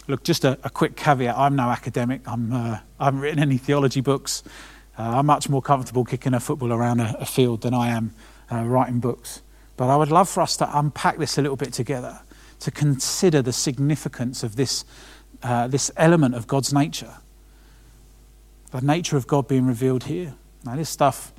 Look, 0.09 0.23
just 0.23 0.45
a, 0.45 0.57
a 0.63 0.71
quick 0.71 0.95
caveat 0.95 1.37
I'm 1.37 1.57
no 1.57 1.69
academic, 1.69 2.21
I'm, 2.27 2.53
uh, 2.53 2.79
I 3.01 3.07
haven't 3.07 3.21
written 3.21 3.41
any 3.41 3.59
theology 3.59 4.01
books. 4.01 4.45
Uh, 4.97 5.03
I'm 5.19 5.27
much 5.27 5.49
more 5.49 5.61
comfortable 5.61 6.05
kicking 6.05 6.33
a 6.33 6.41
football 6.41 6.73
around 6.73 7.01
a, 7.01 7.17
a 7.19 7.27
field 7.27 7.63
than 7.63 7.75
I 7.75 7.89
am 7.89 8.15
uh, 8.51 8.63
writing 8.63 9.01
books. 9.01 9.43
But 9.77 9.89
I 9.89 9.97
would 9.97 10.11
love 10.11 10.29
for 10.29 10.43
us 10.43 10.57
to 10.59 10.79
unpack 10.79 11.19
this 11.19 11.39
a 11.39 11.43
little 11.43 11.57
bit 11.57 11.73
together, 11.73 12.21
to 12.61 12.71
consider 12.71 13.43
the 13.43 13.53
significance 13.53 14.45
of 14.45 14.55
this, 14.55 14.85
uh, 15.43 15.67
this 15.67 15.91
element 15.97 16.37
of 16.37 16.47
God's 16.47 16.73
nature, 16.73 17.15
the 18.71 18.81
nature 18.81 19.17
of 19.17 19.27
God 19.27 19.49
being 19.49 19.67
revealed 19.67 20.05
here. 20.05 20.35
Now, 20.65 20.77
this 20.77 20.91
stuff 20.91 21.33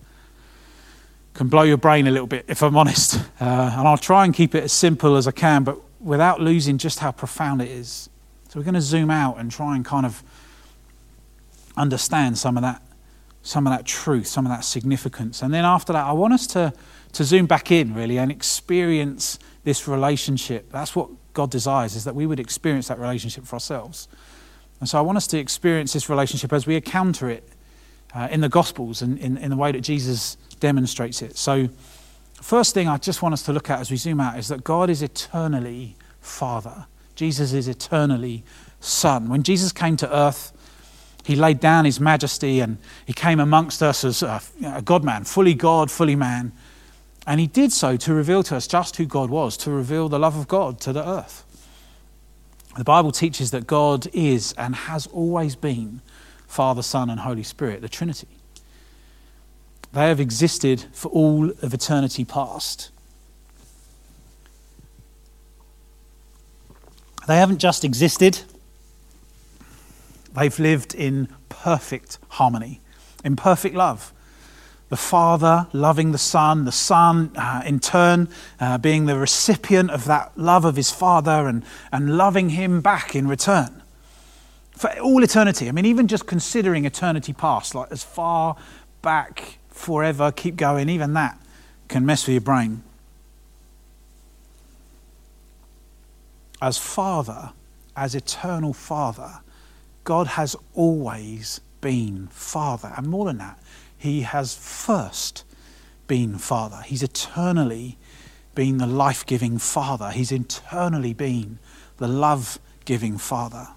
can 1.34 1.48
blow 1.48 1.63
your 1.63 1.77
brain 1.77 2.07
a 2.07 2.12
little 2.12 2.27
bit, 2.27 2.46
if 2.48 2.62
I'm 2.63 2.75
honest. 2.75 3.19
Uh, 3.39 3.72
and 3.77 3.88
I'll 3.88 4.00
try 4.00 4.25
and 4.25 4.34
keep 4.34 4.55
it 4.55 4.63
as 4.63 4.72
simple 4.72 5.15
as 5.15 5.27
I 5.27 5.31
can, 5.31 5.63
but 5.63 5.79
without 6.00 6.41
losing 6.41 6.79
just 6.79 6.98
how 6.98 7.12
profound 7.12 7.62
it 7.62 7.69
is. 7.69 8.10
So 8.50 8.60
we're 8.60 8.63
going 8.63 8.74
to 8.74 8.81
zoom 8.81 9.12
out 9.12 9.38
and 9.38 9.51
try 9.51 9.75
and 9.75 9.86
kind 9.86 10.07
of 10.07 10.24
understand 11.75 12.39
some 12.39 12.57
of 12.57 12.63
that, 12.63 12.81
some 13.43 13.67
of 13.67 13.77
that 13.77 13.86
truth, 13.86 14.25
some 14.25 14.48
of 14.48 14.51
that 14.51 14.63
significance. 14.63 15.43
And 15.43 15.53
then 15.53 15.65
after 15.65 15.93
that, 15.93 16.03
I 16.03 16.13
want 16.13 16.34
us 16.34 16.48
to, 16.48 16.74
to 17.13 17.24
zoom 17.24 17.46
back 17.46 17.72
in 17.72 17.93
really 17.93 18.17
and 18.17 18.31
experience 18.31 19.38
this 19.63 19.88
relationship. 19.88 20.72
That's 20.72 20.96
what 20.96 21.12
God 21.34 21.51
desires, 21.51 21.96
is 21.96 22.03
that 22.05 22.15
we 22.15 22.25
would 22.25 22.39
experience 22.39 22.88
that 22.88 22.98
relationship 22.98 23.46
for 23.46 23.57
ourselves. 23.57 24.07
And 24.79 24.88
so 24.88 24.98
I 24.98 25.01
want 25.01 25.17
us 25.17 25.27
to 25.27 25.38
experience 25.38 25.93
this 25.93 26.10
relationship 26.10 26.53
as 26.53 26.67
we 26.67 26.75
encounter 26.75 27.29
it 27.29 27.48
uh, 28.13 28.27
in 28.31 28.41
the 28.41 28.50
Gospels 28.50 29.01
and 29.01 29.17
in, 29.19 29.38
in 29.38 29.50
the 29.50 29.57
way 29.57 29.72
that 29.72 29.81
Jesus 29.81 30.38
demonstrates 30.60 31.22
it. 31.22 31.38
So, 31.38 31.69
first 32.34 32.74
thing 32.74 32.88
I 32.88 32.98
just 32.98 33.22
want 33.22 33.34
us 33.34 33.43
to 33.43 33.53
look 33.53 33.69
at 33.69 33.79
as 33.79 33.89
we 33.89 33.98
zoom 33.98 34.19
out 34.19 34.38
is 34.38 34.48
that 34.48 34.63
God 34.63 34.89
is 34.89 35.01
eternally 35.01 35.96
Father. 36.22 36.86
Jesus 37.15 37.53
is 37.53 37.67
eternally 37.67 38.43
Son. 38.79 39.29
When 39.29 39.43
Jesus 39.43 39.72
came 39.72 39.98
to 39.98 40.15
earth, 40.15 40.53
he 41.24 41.36
laid 41.36 41.60
down 41.60 41.86
his 41.86 42.00
majesty 42.00 42.60
and 42.60 42.77
he 43.05 43.13
came 43.13 43.39
amongst 43.39 43.84
us 43.84 44.03
as 44.03 44.24
a, 44.24 44.41
a 44.65 44.81
God 44.81 45.03
man, 45.03 45.24
fully 45.24 45.53
God, 45.53 45.91
fully 45.91 46.15
man. 46.15 46.53
And 47.25 47.41
he 47.41 47.48
did 47.48 47.74
so 47.74 47.98
to 47.98 48.13
reveal 48.13 48.43
to 48.43 48.55
us 48.55 48.67
just 48.67 48.96
who 48.96 49.05
God 49.05 49.29
was, 49.29 49.57
to 49.57 49.72
reveal 49.72 50.07
the 50.07 50.19
love 50.19 50.38
of 50.38 50.48
God 50.48 50.79
to 50.81 50.93
the 50.93 51.05
earth. 51.05 51.43
The 52.77 52.84
Bible 52.84 53.12
teaches 53.12 53.50
that 53.51 53.65
God 53.65 54.07
is 54.13 54.53
and 54.53 54.75
has 54.75 55.07
always 55.07 55.55
been 55.55 56.01
Father, 56.46 56.84
Son, 56.84 57.10
and 57.10 57.19
Holy 57.19 57.41
Spirit, 57.41 57.81
the 57.81 57.89
Trinity. 57.89 58.27
They 59.93 60.07
have 60.07 60.19
existed 60.19 60.86
for 60.93 61.10
all 61.10 61.50
of 61.50 61.74
eternity 61.74 62.24
past. 62.24 62.91
They 67.27 67.38
haven't 67.38 67.57
just 67.57 67.84
existed, 67.84 68.41
they've 70.34 70.57
lived 70.60 70.93
in 70.96 71.27
perfect 71.50 72.19
harmony, 72.29 72.79
in 73.25 73.36
perfect 73.36 73.75
love. 73.75 74.13
The 74.89 74.98
Father 74.98 75.67
loving 75.74 76.12
the 76.12 76.17
Son, 76.17 76.65
the 76.65 76.72
Son 76.72 77.32
uh, 77.36 77.62
in 77.65 77.79
turn 77.79 78.29
uh, 78.60 78.77
being 78.77 79.06
the 79.06 79.17
recipient 79.17 79.91
of 79.91 80.06
that 80.06 80.38
love 80.38 80.63
of 80.63 80.75
his 80.75 80.91
Father 80.91 81.48
and, 81.48 81.63
and 81.91 82.17
loving 82.17 82.50
him 82.50 82.82
back 82.82 83.15
in 83.15 83.27
return. 83.27 83.84
For 84.72 84.98
all 85.00 85.24
eternity. 85.24 85.67
I 85.67 85.72
mean, 85.72 85.86
even 85.86 86.08
just 86.08 86.25
considering 86.25 86.86
eternity 86.86 87.34
past, 87.34 87.75
like 87.75 87.91
as 87.91 88.03
far 88.03 88.56
back 89.01 89.58
forever, 89.70 90.32
keep 90.32 90.56
going, 90.56 90.88
even 90.88 91.13
that 91.13 91.38
can 91.88 92.06
mess 92.06 92.27
with 92.27 92.34
your 92.34 92.41
brain. 92.41 92.84
as 96.62 96.77
Father, 96.77 97.51
as 97.96 98.15
eternal 98.15 98.74
Father, 98.74 99.39
God 100.03 100.27
has 100.27 100.56
always 100.74 101.60
been 101.82 102.27
Father. 102.27 102.94
And 102.96 103.08
more 103.08 103.25
than 103.25 103.38
that, 103.38 103.60
He 103.98 104.22
has 104.22 104.56
first 104.56 105.44
been 106.08 106.38
Father. 106.38 106.82
He's 106.86 107.04
eternally 107.04 107.98
been 108.56 108.77
the 108.77 108.88
life 108.88 109.25
giving 109.25 109.58
Father. 109.58 110.12
He's 110.12 110.32
eternally 110.32 111.13
been 111.13 111.60
the 111.98 112.08
love 112.08 112.60
giving 112.86 113.18
Father. 113.18 113.68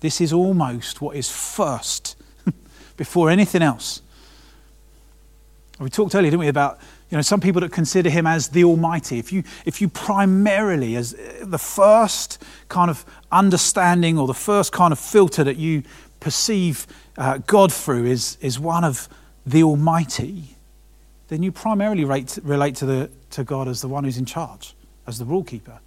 This 0.00 0.20
is 0.20 0.32
almost 0.32 1.00
what 1.00 1.16
is 1.16 1.30
first 1.30 2.16
before 2.96 3.30
anything 3.30 3.62
else. 3.62 4.02
We 5.78 5.90
talked 5.90 6.14
earlier, 6.14 6.30
didn't 6.30 6.40
we, 6.40 6.48
about 6.48 6.80
you 7.10 7.16
know, 7.16 7.22
some 7.22 7.40
people 7.40 7.60
that 7.60 7.72
consider 7.72 8.10
him 8.10 8.26
as 8.26 8.48
the 8.48 8.64
Almighty. 8.64 9.18
If 9.18 9.32
you, 9.32 9.44
if 9.64 9.80
you 9.80 9.88
primarily, 9.88 10.96
as 10.96 11.14
uh, 11.14 11.44
the 11.44 11.58
first 11.58 12.42
kind 12.68 12.90
of 12.90 13.04
understanding 13.30 14.18
or 14.18 14.26
the 14.26 14.34
first 14.34 14.72
kind 14.72 14.92
of 14.92 14.98
filter 14.98 15.44
that 15.44 15.56
you 15.56 15.84
perceive 16.20 16.86
uh, 17.16 17.38
God 17.46 17.72
through 17.72 18.06
is, 18.06 18.36
is 18.40 18.58
one 18.58 18.84
of 18.84 19.08
the 19.50 19.62
Almighty, 19.62 20.56
then 21.28 21.42
you 21.42 21.52
primarily 21.52 22.04
rate, 22.04 22.38
relate 22.42 22.76
to, 22.76 22.86
the, 22.86 23.10
to 23.30 23.44
God 23.44 23.68
as 23.68 23.80
the 23.80 23.88
one 23.88 24.04
who's 24.04 24.18
in 24.18 24.24
charge, 24.24 24.74
as 25.06 25.18
the 25.18 25.24
rule 25.24 25.44
keeper. 25.44 25.80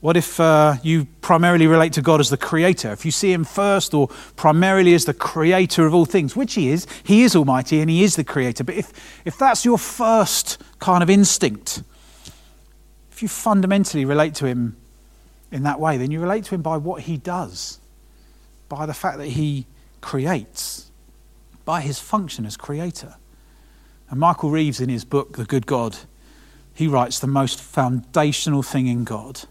What 0.00 0.16
if 0.16 0.38
uh, 0.38 0.76
you 0.82 1.06
primarily 1.20 1.66
relate 1.66 1.94
to 1.94 2.02
God 2.02 2.20
as 2.20 2.28
the 2.30 2.36
creator? 2.36 2.92
If 2.92 3.04
you 3.04 3.10
see 3.10 3.32
him 3.32 3.44
first 3.44 3.94
or 3.94 4.08
primarily 4.36 4.94
as 4.94 5.04
the 5.04 5.14
creator 5.14 5.86
of 5.86 5.94
all 5.94 6.04
things, 6.04 6.36
which 6.36 6.54
he 6.54 6.68
is, 6.68 6.86
he 7.02 7.22
is 7.22 7.34
almighty 7.34 7.80
and 7.80 7.88
he 7.88 8.04
is 8.04 8.14
the 8.14 8.24
creator. 8.24 8.62
But 8.62 8.76
if, 8.76 8.92
if 9.24 9.38
that's 9.38 9.64
your 9.64 9.78
first 9.78 10.62
kind 10.78 11.02
of 11.02 11.10
instinct, 11.10 11.82
if 13.10 13.22
you 13.22 13.28
fundamentally 13.28 14.04
relate 14.04 14.34
to 14.36 14.46
him 14.46 14.76
in 15.50 15.62
that 15.62 15.80
way, 15.80 15.96
then 15.96 16.10
you 16.10 16.20
relate 16.20 16.44
to 16.44 16.54
him 16.54 16.62
by 16.62 16.76
what 16.76 17.02
he 17.02 17.16
does, 17.16 17.80
by 18.68 18.86
the 18.86 18.94
fact 18.94 19.18
that 19.18 19.28
he 19.28 19.66
creates, 20.02 20.85
by 21.66 21.82
his 21.82 21.98
function 21.98 22.46
as 22.46 22.56
creator. 22.56 23.16
And 24.08 24.18
Michael 24.18 24.50
Reeves, 24.50 24.80
in 24.80 24.88
his 24.88 25.04
book, 25.04 25.36
The 25.36 25.44
Good 25.44 25.66
God, 25.66 25.98
he 26.72 26.86
writes 26.86 27.18
the 27.18 27.26
most 27.26 27.60
foundational 27.60 28.62
thing 28.62 28.86
in 28.86 29.04
God 29.04 29.42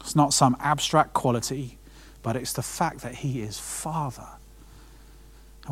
it's 0.00 0.16
not 0.16 0.32
some 0.32 0.56
abstract 0.60 1.12
quality, 1.12 1.78
but 2.22 2.36
it's 2.36 2.52
the 2.52 2.62
fact 2.62 3.00
that 3.02 3.16
He 3.16 3.42
is 3.42 3.58
Father. 3.58 4.26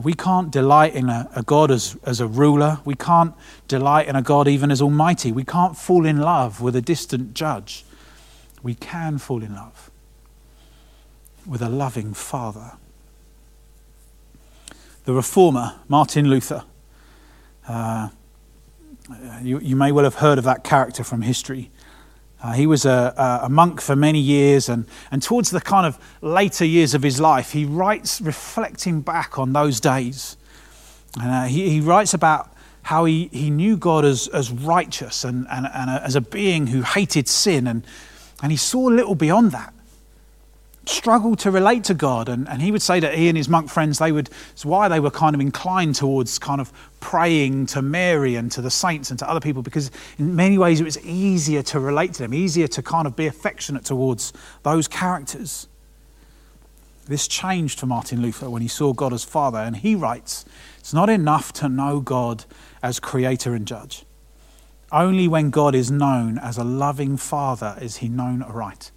We 0.02 0.14
can't 0.14 0.50
delight 0.50 0.94
in 0.94 1.08
a, 1.08 1.28
a, 1.34 1.42
God 1.42 1.70
as, 1.70 1.96
as 2.04 2.20
a 2.20 2.26
ruler. 2.26 2.78
We 2.84 2.94
can't 2.94 3.34
delight 3.66 4.06
in 4.06 4.14
a 4.14 4.22
God 4.22 4.46
even 4.46 4.70
as 4.70 4.80
almighty. 4.80 5.32
We 5.32 5.44
can't 5.44 5.76
fall 5.76 6.06
in 6.06 6.18
love 6.18 6.60
with 6.60 6.76
a 6.76 6.82
distant 6.82 7.34
judge. 7.34 7.84
We 8.62 8.74
can 8.74 9.18
fall 9.18 9.42
in 9.42 9.54
love 9.54 9.90
with 11.46 11.62
a 11.62 11.68
loving 11.68 12.12
Father. 12.12 12.72
The 15.08 15.14
reformer, 15.14 15.74
Martin 15.88 16.28
Luther, 16.28 16.64
uh, 17.66 18.10
you, 19.40 19.58
you 19.58 19.74
may 19.74 19.90
well 19.90 20.04
have 20.04 20.16
heard 20.16 20.36
of 20.36 20.44
that 20.44 20.64
character 20.64 21.02
from 21.02 21.22
history. 21.22 21.70
Uh, 22.42 22.52
he 22.52 22.66
was 22.66 22.84
a, 22.84 23.40
a, 23.42 23.48
monk 23.48 23.80
for 23.80 23.96
many 23.96 24.18
years, 24.18 24.68
and, 24.68 24.84
and 25.10 25.22
towards 25.22 25.48
the 25.50 25.62
kind 25.62 25.86
of 25.86 25.98
later 26.20 26.66
years 26.66 26.92
of 26.92 27.02
his 27.02 27.22
life, 27.22 27.52
he 27.52 27.64
writes 27.64 28.20
reflecting 28.20 29.00
back 29.00 29.38
on 29.38 29.54
those 29.54 29.80
days. 29.80 30.36
And 31.18 31.30
uh, 31.30 31.44
he, 31.44 31.70
he 31.70 31.80
writes 31.80 32.12
about 32.12 32.52
how 32.82 33.06
he, 33.06 33.30
he 33.32 33.48
knew 33.48 33.78
God 33.78 34.04
as, 34.04 34.28
as 34.28 34.50
righteous 34.50 35.24
and, 35.24 35.46
and, 35.50 35.66
and 35.72 35.88
as 35.88 36.16
a 36.16 36.20
being 36.20 36.66
who 36.66 36.82
hated 36.82 37.28
sin. 37.28 37.66
And, 37.66 37.86
and 38.42 38.52
he 38.52 38.58
saw 38.58 38.80
little 38.80 39.14
beyond 39.14 39.52
that 39.52 39.72
struggled 40.88 41.38
to 41.40 41.50
relate 41.50 41.84
to 41.84 41.94
God. 41.94 42.28
And, 42.28 42.48
and 42.48 42.62
he 42.62 42.72
would 42.72 42.82
say 42.82 43.00
that 43.00 43.14
he 43.14 43.28
and 43.28 43.36
his 43.36 43.48
monk 43.48 43.68
friends, 43.68 43.98
they 43.98 44.12
would, 44.12 44.30
it's 44.52 44.64
why 44.64 44.88
they 44.88 45.00
were 45.00 45.10
kind 45.10 45.34
of 45.34 45.40
inclined 45.40 45.94
towards 45.94 46.38
kind 46.38 46.60
of 46.60 46.72
praying 47.00 47.66
to 47.66 47.82
Mary 47.82 48.34
and 48.36 48.50
to 48.52 48.60
the 48.60 48.70
saints 48.70 49.10
and 49.10 49.18
to 49.18 49.28
other 49.28 49.40
people, 49.40 49.62
because 49.62 49.90
in 50.18 50.34
many 50.34 50.58
ways 50.58 50.80
it 50.80 50.84
was 50.84 50.98
easier 51.04 51.62
to 51.62 51.80
relate 51.80 52.14
to 52.14 52.22
them, 52.22 52.34
easier 52.34 52.68
to 52.68 52.82
kind 52.82 53.06
of 53.06 53.14
be 53.16 53.26
affectionate 53.26 53.84
towards 53.84 54.32
those 54.62 54.88
characters. 54.88 55.68
This 57.06 57.26
changed 57.26 57.80
for 57.80 57.86
Martin 57.86 58.20
Luther 58.20 58.50
when 58.50 58.60
he 58.60 58.68
saw 58.68 58.92
God 58.92 59.12
as 59.12 59.24
Father. 59.24 59.58
And 59.58 59.76
he 59.76 59.94
writes, 59.94 60.44
it's 60.78 60.92
not 60.92 61.08
enough 61.08 61.52
to 61.54 61.68
know 61.68 62.00
God 62.00 62.44
as 62.82 63.00
creator 63.00 63.54
and 63.54 63.66
judge. 63.66 64.04
Only 64.92 65.26
when 65.26 65.50
God 65.50 65.74
is 65.74 65.90
known 65.90 66.38
as 66.38 66.58
a 66.58 66.64
loving 66.64 67.16
Father 67.16 67.76
is 67.80 67.98
he 67.98 68.08
known 68.08 68.42
aright. 68.42 68.90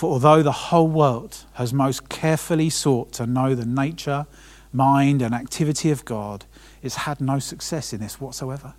For 0.00 0.12
although 0.12 0.42
the 0.42 0.50
whole 0.50 0.88
world 0.88 1.44
has 1.52 1.74
most 1.74 2.08
carefully 2.08 2.70
sought 2.70 3.12
to 3.12 3.26
know 3.26 3.54
the 3.54 3.66
nature, 3.66 4.24
mind, 4.72 5.20
and 5.20 5.34
activity 5.34 5.90
of 5.90 6.06
God, 6.06 6.46
it's 6.80 6.94
had 6.94 7.20
no 7.20 7.38
success 7.38 7.92
in 7.92 8.00
this 8.00 8.18
whatsoever. 8.18 8.72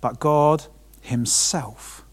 But 0.00 0.18
God 0.18 0.66
Himself 1.00 2.04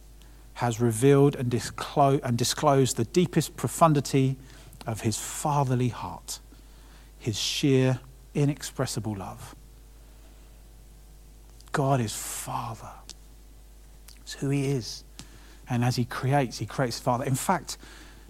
has 0.53 0.79
revealed 0.79 1.35
and, 1.35 1.49
disclo- 1.49 2.19
and 2.23 2.37
disclosed 2.37 2.97
the 2.97 3.05
deepest 3.05 3.57
profundity 3.57 4.37
of 4.85 5.01
His 5.01 5.17
fatherly 5.17 5.89
heart, 5.89 6.37
His 7.17 7.39
sheer, 7.39 7.99
inexpressible 8.35 9.15
love. 9.15 9.55
God 11.71 11.99
is 11.99 12.13
Father. 12.13 12.91
It's 14.21 14.33
who 14.33 14.49
He 14.49 14.67
is. 14.67 15.03
And 15.67 15.83
as 15.83 15.95
he 15.95 16.05
creates, 16.05 16.59
he 16.59 16.65
creates 16.65 16.99
Father. 16.99 17.23
In 17.23 17.35
fact, 17.35 17.77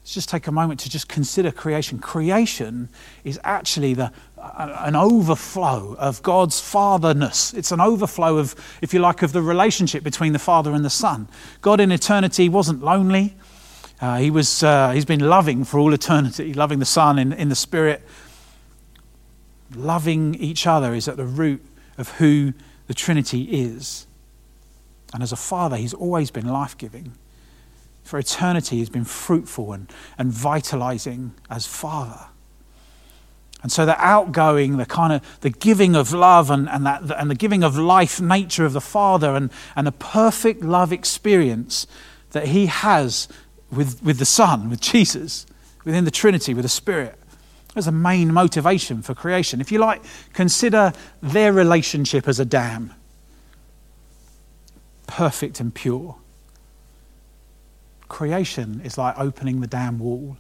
let's 0.03 0.13
just 0.13 0.27
take 0.27 0.47
a 0.47 0.51
moment 0.51 0.81
to 0.81 0.89
just 0.89 1.07
consider 1.07 1.49
creation. 1.49 1.97
Creation 1.97 2.89
is 3.23 3.39
actually 3.45 3.93
the, 3.93 4.11
an 4.57 4.97
overflow 4.97 5.95
of 5.97 6.21
God's 6.21 6.59
fatherness. 6.59 7.53
It's 7.53 7.71
an 7.71 7.79
overflow 7.79 8.37
of, 8.37 8.53
if 8.81 8.93
you 8.93 8.99
like, 8.99 9.21
of 9.21 9.31
the 9.31 9.41
relationship 9.41 10.03
between 10.03 10.33
the 10.33 10.39
Father 10.39 10.73
and 10.73 10.83
the 10.83 10.89
Son. 10.89 11.29
God 11.61 11.79
in 11.79 11.89
eternity 11.89 12.49
wasn't 12.49 12.83
lonely. 12.83 13.33
Uh, 14.01 14.17
he 14.17 14.29
was, 14.29 14.61
uh, 14.61 14.91
he's 14.91 15.05
been 15.05 15.21
loving 15.21 15.63
for 15.63 15.79
all 15.79 15.93
eternity, 15.93 16.53
loving 16.53 16.79
the 16.79 16.85
Son 16.85 17.17
in, 17.17 17.31
in 17.31 17.47
the 17.47 17.55
Spirit. 17.55 18.01
Loving 19.73 20.35
each 20.35 20.67
other 20.67 20.93
is 20.93 21.07
at 21.07 21.15
the 21.15 21.23
root 21.23 21.63
of 21.97 22.09
who 22.17 22.51
the 22.87 22.93
Trinity 22.93 23.43
is. 23.43 24.05
And 25.13 25.23
as 25.23 25.31
a 25.31 25.37
father, 25.37 25.77
he's 25.77 25.93
always 25.93 26.29
been 26.29 26.45
life 26.45 26.77
giving 26.77 27.13
for 28.03 28.19
eternity 28.19 28.79
has 28.79 28.89
been 28.89 29.05
fruitful 29.05 29.73
and, 29.73 29.91
and 30.17 30.31
vitalizing 30.31 31.33
as 31.49 31.65
Father. 31.65 32.27
And 33.61 33.71
so 33.71 33.85
the 33.85 33.97
outgoing, 33.97 34.75
the 34.75 34.85
kind 34.85 35.13
of 35.13 35.39
the 35.39 35.49
giving 35.49 35.95
of 35.95 36.11
love 36.11 36.51
and, 36.51 36.67
and, 36.69 36.85
that, 36.85 37.01
and 37.17 37.31
the 37.31 37.35
giving 37.35 37.63
of 37.63 37.77
life 37.77 38.19
nature 38.19 38.65
of 38.65 38.73
the 38.73 38.81
Father 38.81 39.35
and, 39.35 39.49
and 39.75 39.87
the 39.87 39.93
perfect 39.93 40.61
love 40.61 40.91
experience 40.91 41.87
that 42.31 42.47
he 42.47 42.65
has 42.65 43.29
with, 43.71 44.03
with 44.03 44.19
the 44.19 44.25
Son, 44.25 44.69
with 44.69 44.81
Jesus, 44.81 45.45
within 45.85 46.03
the 46.03 46.11
Trinity, 46.11 46.53
with 46.53 46.63
the 46.63 46.69
Spirit, 46.69 47.17
as 47.73 47.87
a 47.87 47.91
main 47.91 48.33
motivation 48.33 49.01
for 49.01 49.15
creation. 49.15 49.61
If 49.61 49.71
you 49.71 49.79
like, 49.79 50.03
consider 50.33 50.91
their 51.21 51.53
relationship 51.53 52.27
as 52.27 52.41
a 52.41 52.45
dam, 52.45 52.93
perfect 55.07 55.61
and 55.61 55.73
pure 55.73 56.17
creation 58.09 58.81
is 58.83 58.97
like 58.97 59.17
opening 59.17 59.61
the 59.61 59.67
dam 59.67 59.99
wall 59.99 60.37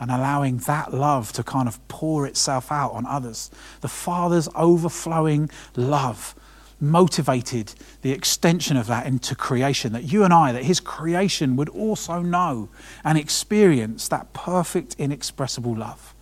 and 0.00 0.10
allowing 0.10 0.58
that 0.58 0.92
love 0.92 1.32
to 1.32 1.42
kind 1.42 1.68
of 1.68 1.86
pour 1.88 2.26
itself 2.26 2.72
out 2.72 2.92
on 2.92 3.06
others. 3.06 3.50
The 3.82 3.88
Father's 3.88 4.48
overflowing 4.54 5.48
love 5.76 6.34
motivated 6.80 7.72
the 8.02 8.10
extension 8.10 8.76
of 8.76 8.88
that 8.88 9.06
into 9.06 9.36
creation, 9.36 9.92
that 9.92 10.12
you 10.12 10.24
and 10.24 10.34
I, 10.34 10.50
that 10.50 10.64
His 10.64 10.80
creation 10.80 11.54
would 11.54 11.68
also 11.68 12.20
know 12.20 12.68
and 13.04 13.16
experience 13.16 14.08
that 14.08 14.32
perfect, 14.32 14.96
inexpressible 14.98 15.76
love. 15.76 16.14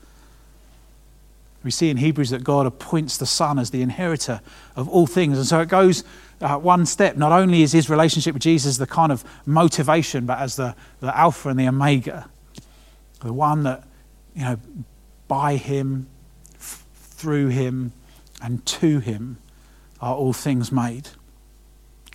We 1.63 1.71
see 1.71 1.91
in 1.91 1.97
Hebrews 1.97 2.31
that 2.31 2.45
God 2.45 2.67
appoints 2.67 3.17
the 3.17 3.27
Son 3.27 3.59
as 3.59 3.71
the 3.71 3.83
inheritor 3.83 4.41
of 4.77 4.89
all 4.89 5.07
things. 5.07 5.39
And 5.39 5.47
so 5.47 5.61
it 5.61 5.69
goes 5.69 6.05
uh, 6.41 6.59
one 6.59 6.87
step. 6.87 7.17
Not 7.17 7.33
only 7.33 7.63
is 7.63 7.73
his 7.73 7.91
relationship 7.91 8.35
with 8.35 8.43
Jesus 8.43 8.79
the 8.79 8.87
kind 8.87 9.13
of 9.13 9.25
motivation, 9.47 10.27
but 10.27 10.39
as 10.39 10.57
the, 10.57 10.75
the 11.01 11.17
Alpha 11.17 11.49
and 11.49 11.59
the 11.59 11.69
Omega, 11.69 12.29
the 13.21 13.33
one 13.33 13.63
that, 13.65 13.85
you 14.35 14.43
know, 14.43 14.59
by 15.29 15.57
him, 15.57 16.09
f- 16.55 16.85
through 16.95 17.49
him, 17.49 17.93
and 18.43 18.65
to 18.67 19.01
him 19.01 19.39
are 20.01 20.15
all 20.15 20.33
things 20.33 20.73
made. 20.73 21.11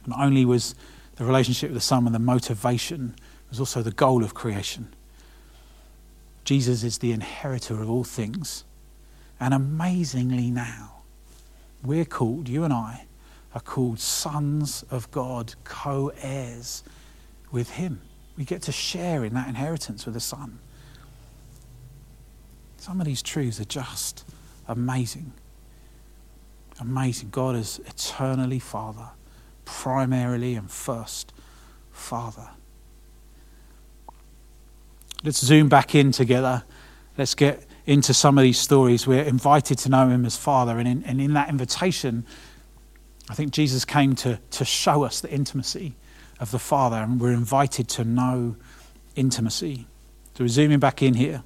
Not 0.08 0.20
only 0.20 0.46
was 0.46 0.76
the 1.16 1.26
relationship 1.26 1.70
with 1.70 1.78
the 1.78 1.82
Son 1.82 2.06
and 2.06 2.16
the 2.16 2.20
motivation, 2.20 3.16
it 3.18 3.50
was 3.50 3.60
also 3.60 3.82
the 3.82 3.92
goal 3.92 4.24
of 4.24 4.34
creation. 4.34 4.94
Jesus 6.44 6.84
is 6.84 7.00
the 7.00 7.12
inheritor 7.12 7.82
of 7.82 7.90
all 7.90 8.04
things. 8.04 8.64
And 9.40 9.54
amazingly 9.54 10.52
now, 10.52 11.02
we're 11.84 12.06
called, 12.06 12.50
you 12.50 12.64
and 12.64 12.74
I, 12.74 13.05
are 13.56 13.62
called 13.62 14.00
sons 14.00 14.84
of 14.92 15.10
God, 15.12 15.56
co 15.64 16.12
heirs 16.22 16.84
with 17.52 17.72
Him. 17.72 18.02
We 18.38 18.44
get 18.44 18.62
to 18.64 18.74
share 18.74 19.24
in 19.24 19.34
that 19.34 19.48
inheritance 19.48 20.06
with 20.06 20.14
the 20.14 20.20
Son. 20.20 20.60
Some 22.78 23.00
of 23.00 23.08
these 23.08 23.22
truths 23.22 23.60
are 23.62 23.66
just 23.66 24.26
amazing. 24.68 25.32
Amazing. 26.82 27.30
God 27.30 27.56
is 27.56 27.80
eternally 27.86 28.60
Father, 28.60 29.10
primarily 29.64 30.56
and 30.56 30.70
first 30.70 31.32
Father. 31.94 32.50
Let's 35.24 35.44
zoom 35.44 35.70
back 35.70 35.96
in 35.96 36.12
together. 36.12 36.64
Let's 37.18 37.34
get 37.34 37.66
into 37.86 38.14
some 38.14 38.38
of 38.38 38.44
these 38.44 38.60
stories. 38.60 39.08
We're 39.08 39.24
invited 39.24 39.78
to 39.80 39.90
know 39.90 40.10
Him 40.10 40.26
as 40.26 40.36
Father, 40.36 40.78
and 40.78 40.88
in, 40.88 41.04
and 41.06 41.22
in 41.22 41.34
that 41.34 41.48
invitation, 41.48 42.26
I 43.30 43.34
think 43.34 43.52
Jesus 43.52 43.86
came 43.86 44.16
to, 44.18 44.40
to 44.52 44.66
show 44.66 45.04
us 45.04 45.20
the 45.20 45.32
intimacy 45.32 45.96
of 46.40 46.52
the 46.52 46.60
Father, 46.60 46.98
and 46.98 47.20
we're 47.20 47.34
invited 47.34 47.88
to 47.90 48.04
know 48.04 48.56
intimacy. 49.16 49.88
So 50.36 50.44
we're 50.44 50.50
zooming 50.50 50.80
back 50.80 51.02
in 51.02 51.16
here. 51.16 51.44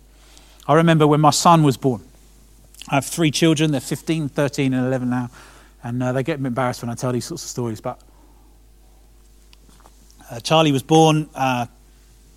I 0.67 0.73
remember 0.73 1.07
when 1.07 1.21
my 1.21 1.29
son 1.29 1.63
was 1.63 1.77
born. 1.77 2.03
I 2.89 2.95
have 2.95 3.05
three 3.05 3.31
children, 3.31 3.71
they're 3.71 3.81
15, 3.81 4.29
13, 4.29 4.73
and 4.73 4.87
11 4.87 5.09
now, 5.09 5.29
and 5.83 6.01
uh, 6.01 6.11
they 6.11 6.23
get 6.23 6.39
embarrassed 6.39 6.81
when 6.81 6.89
I 6.89 6.95
tell 6.95 7.11
these 7.11 7.25
sorts 7.25 7.43
of 7.43 7.49
stories. 7.49 7.81
But 7.81 8.01
uh, 10.29 10.39
Charlie 10.39 10.71
was 10.71 10.83
born 10.83 11.29
uh, 11.35 11.67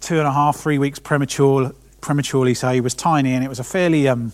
two 0.01 0.19
and 0.19 0.27
a 0.27 0.33
half, 0.33 0.57
three 0.57 0.79
weeks 0.79 0.99
premature, 0.99 1.73
prematurely, 2.01 2.55
so 2.55 2.69
he 2.71 2.81
was 2.81 2.95
tiny, 2.95 3.33
and 3.33 3.45
it 3.45 3.49
was 3.49 3.59
a 3.59 3.65
fairly 3.65 4.09
um, 4.09 4.33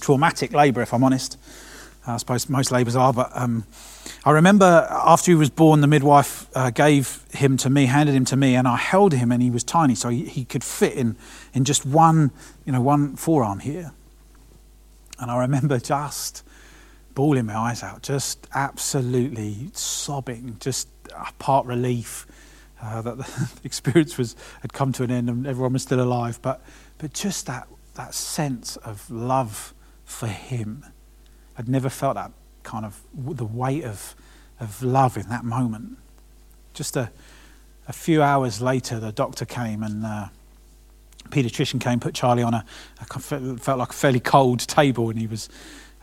traumatic 0.00 0.52
labour, 0.52 0.82
if 0.82 0.92
I'm 0.92 1.04
honest. 1.04 1.38
I 2.06 2.16
suppose 2.16 2.48
most 2.48 2.72
labours 2.72 2.96
are, 2.96 3.12
but 3.12 3.30
um, 3.34 3.64
I 4.24 4.32
remember 4.32 4.86
after 4.90 5.30
he 5.30 5.34
was 5.34 5.50
born, 5.50 5.80
the 5.80 5.86
midwife 5.86 6.48
uh, 6.54 6.70
gave 6.70 7.24
him 7.32 7.56
to 7.58 7.70
me, 7.70 7.86
handed 7.86 8.14
him 8.14 8.24
to 8.26 8.36
me, 8.36 8.54
and 8.54 8.68
I 8.68 8.76
held 8.76 9.14
him, 9.14 9.32
and 9.32 9.42
he 9.42 9.50
was 9.50 9.64
tiny, 9.64 9.94
so 9.94 10.10
he, 10.10 10.24
he 10.24 10.44
could 10.44 10.62
fit 10.62 10.94
in 10.94 11.16
in 11.54 11.64
just 11.64 11.86
one, 11.86 12.30
you 12.64 12.72
know, 12.72 12.82
one 12.82 13.16
forearm 13.16 13.60
here. 13.60 13.92
And 15.18 15.30
I 15.30 15.38
remember 15.38 15.78
just 15.78 16.44
bawling 17.14 17.46
my 17.46 17.56
eyes 17.56 17.82
out, 17.82 18.02
just 18.02 18.46
absolutely 18.54 19.70
sobbing, 19.72 20.56
just 20.60 20.88
part 21.38 21.66
relief 21.66 22.26
uh, 22.82 23.02
that 23.02 23.18
the 23.18 23.50
experience 23.64 24.16
was 24.16 24.36
had 24.62 24.72
come 24.72 24.92
to 24.92 25.02
an 25.02 25.10
end 25.10 25.28
and 25.28 25.46
everyone 25.46 25.72
was 25.72 25.82
still 25.82 26.00
alive, 26.00 26.38
but 26.42 26.62
but 26.98 27.12
just 27.12 27.46
that 27.46 27.68
that 27.94 28.14
sense 28.14 28.76
of 28.76 29.10
love 29.10 29.74
for 30.04 30.28
him. 30.28 30.84
I'd 31.56 31.68
never 31.68 31.88
felt 31.88 32.14
that 32.14 32.32
kind 32.70 32.84
of 32.84 33.00
the 33.14 33.44
weight 33.44 33.82
of, 33.82 34.14
of 34.60 34.80
love 34.80 35.16
in 35.16 35.28
that 35.28 35.44
moment. 35.44 35.98
Just 36.72 36.96
a, 36.96 37.10
a 37.88 37.92
few 37.92 38.22
hours 38.22 38.62
later, 38.62 39.00
the 39.00 39.10
doctor 39.10 39.44
came 39.44 39.82
and 39.82 40.06
uh, 40.06 40.28
pediatrician 41.30 41.80
came, 41.80 41.98
put 41.98 42.14
Charlie 42.14 42.44
on 42.44 42.54
a, 42.54 42.64
a, 43.00 43.18
felt 43.18 43.78
like 43.80 43.90
a 43.90 43.92
fairly 43.92 44.20
cold 44.20 44.60
table, 44.60 45.10
and 45.10 45.18
he 45.18 45.26
was 45.26 45.48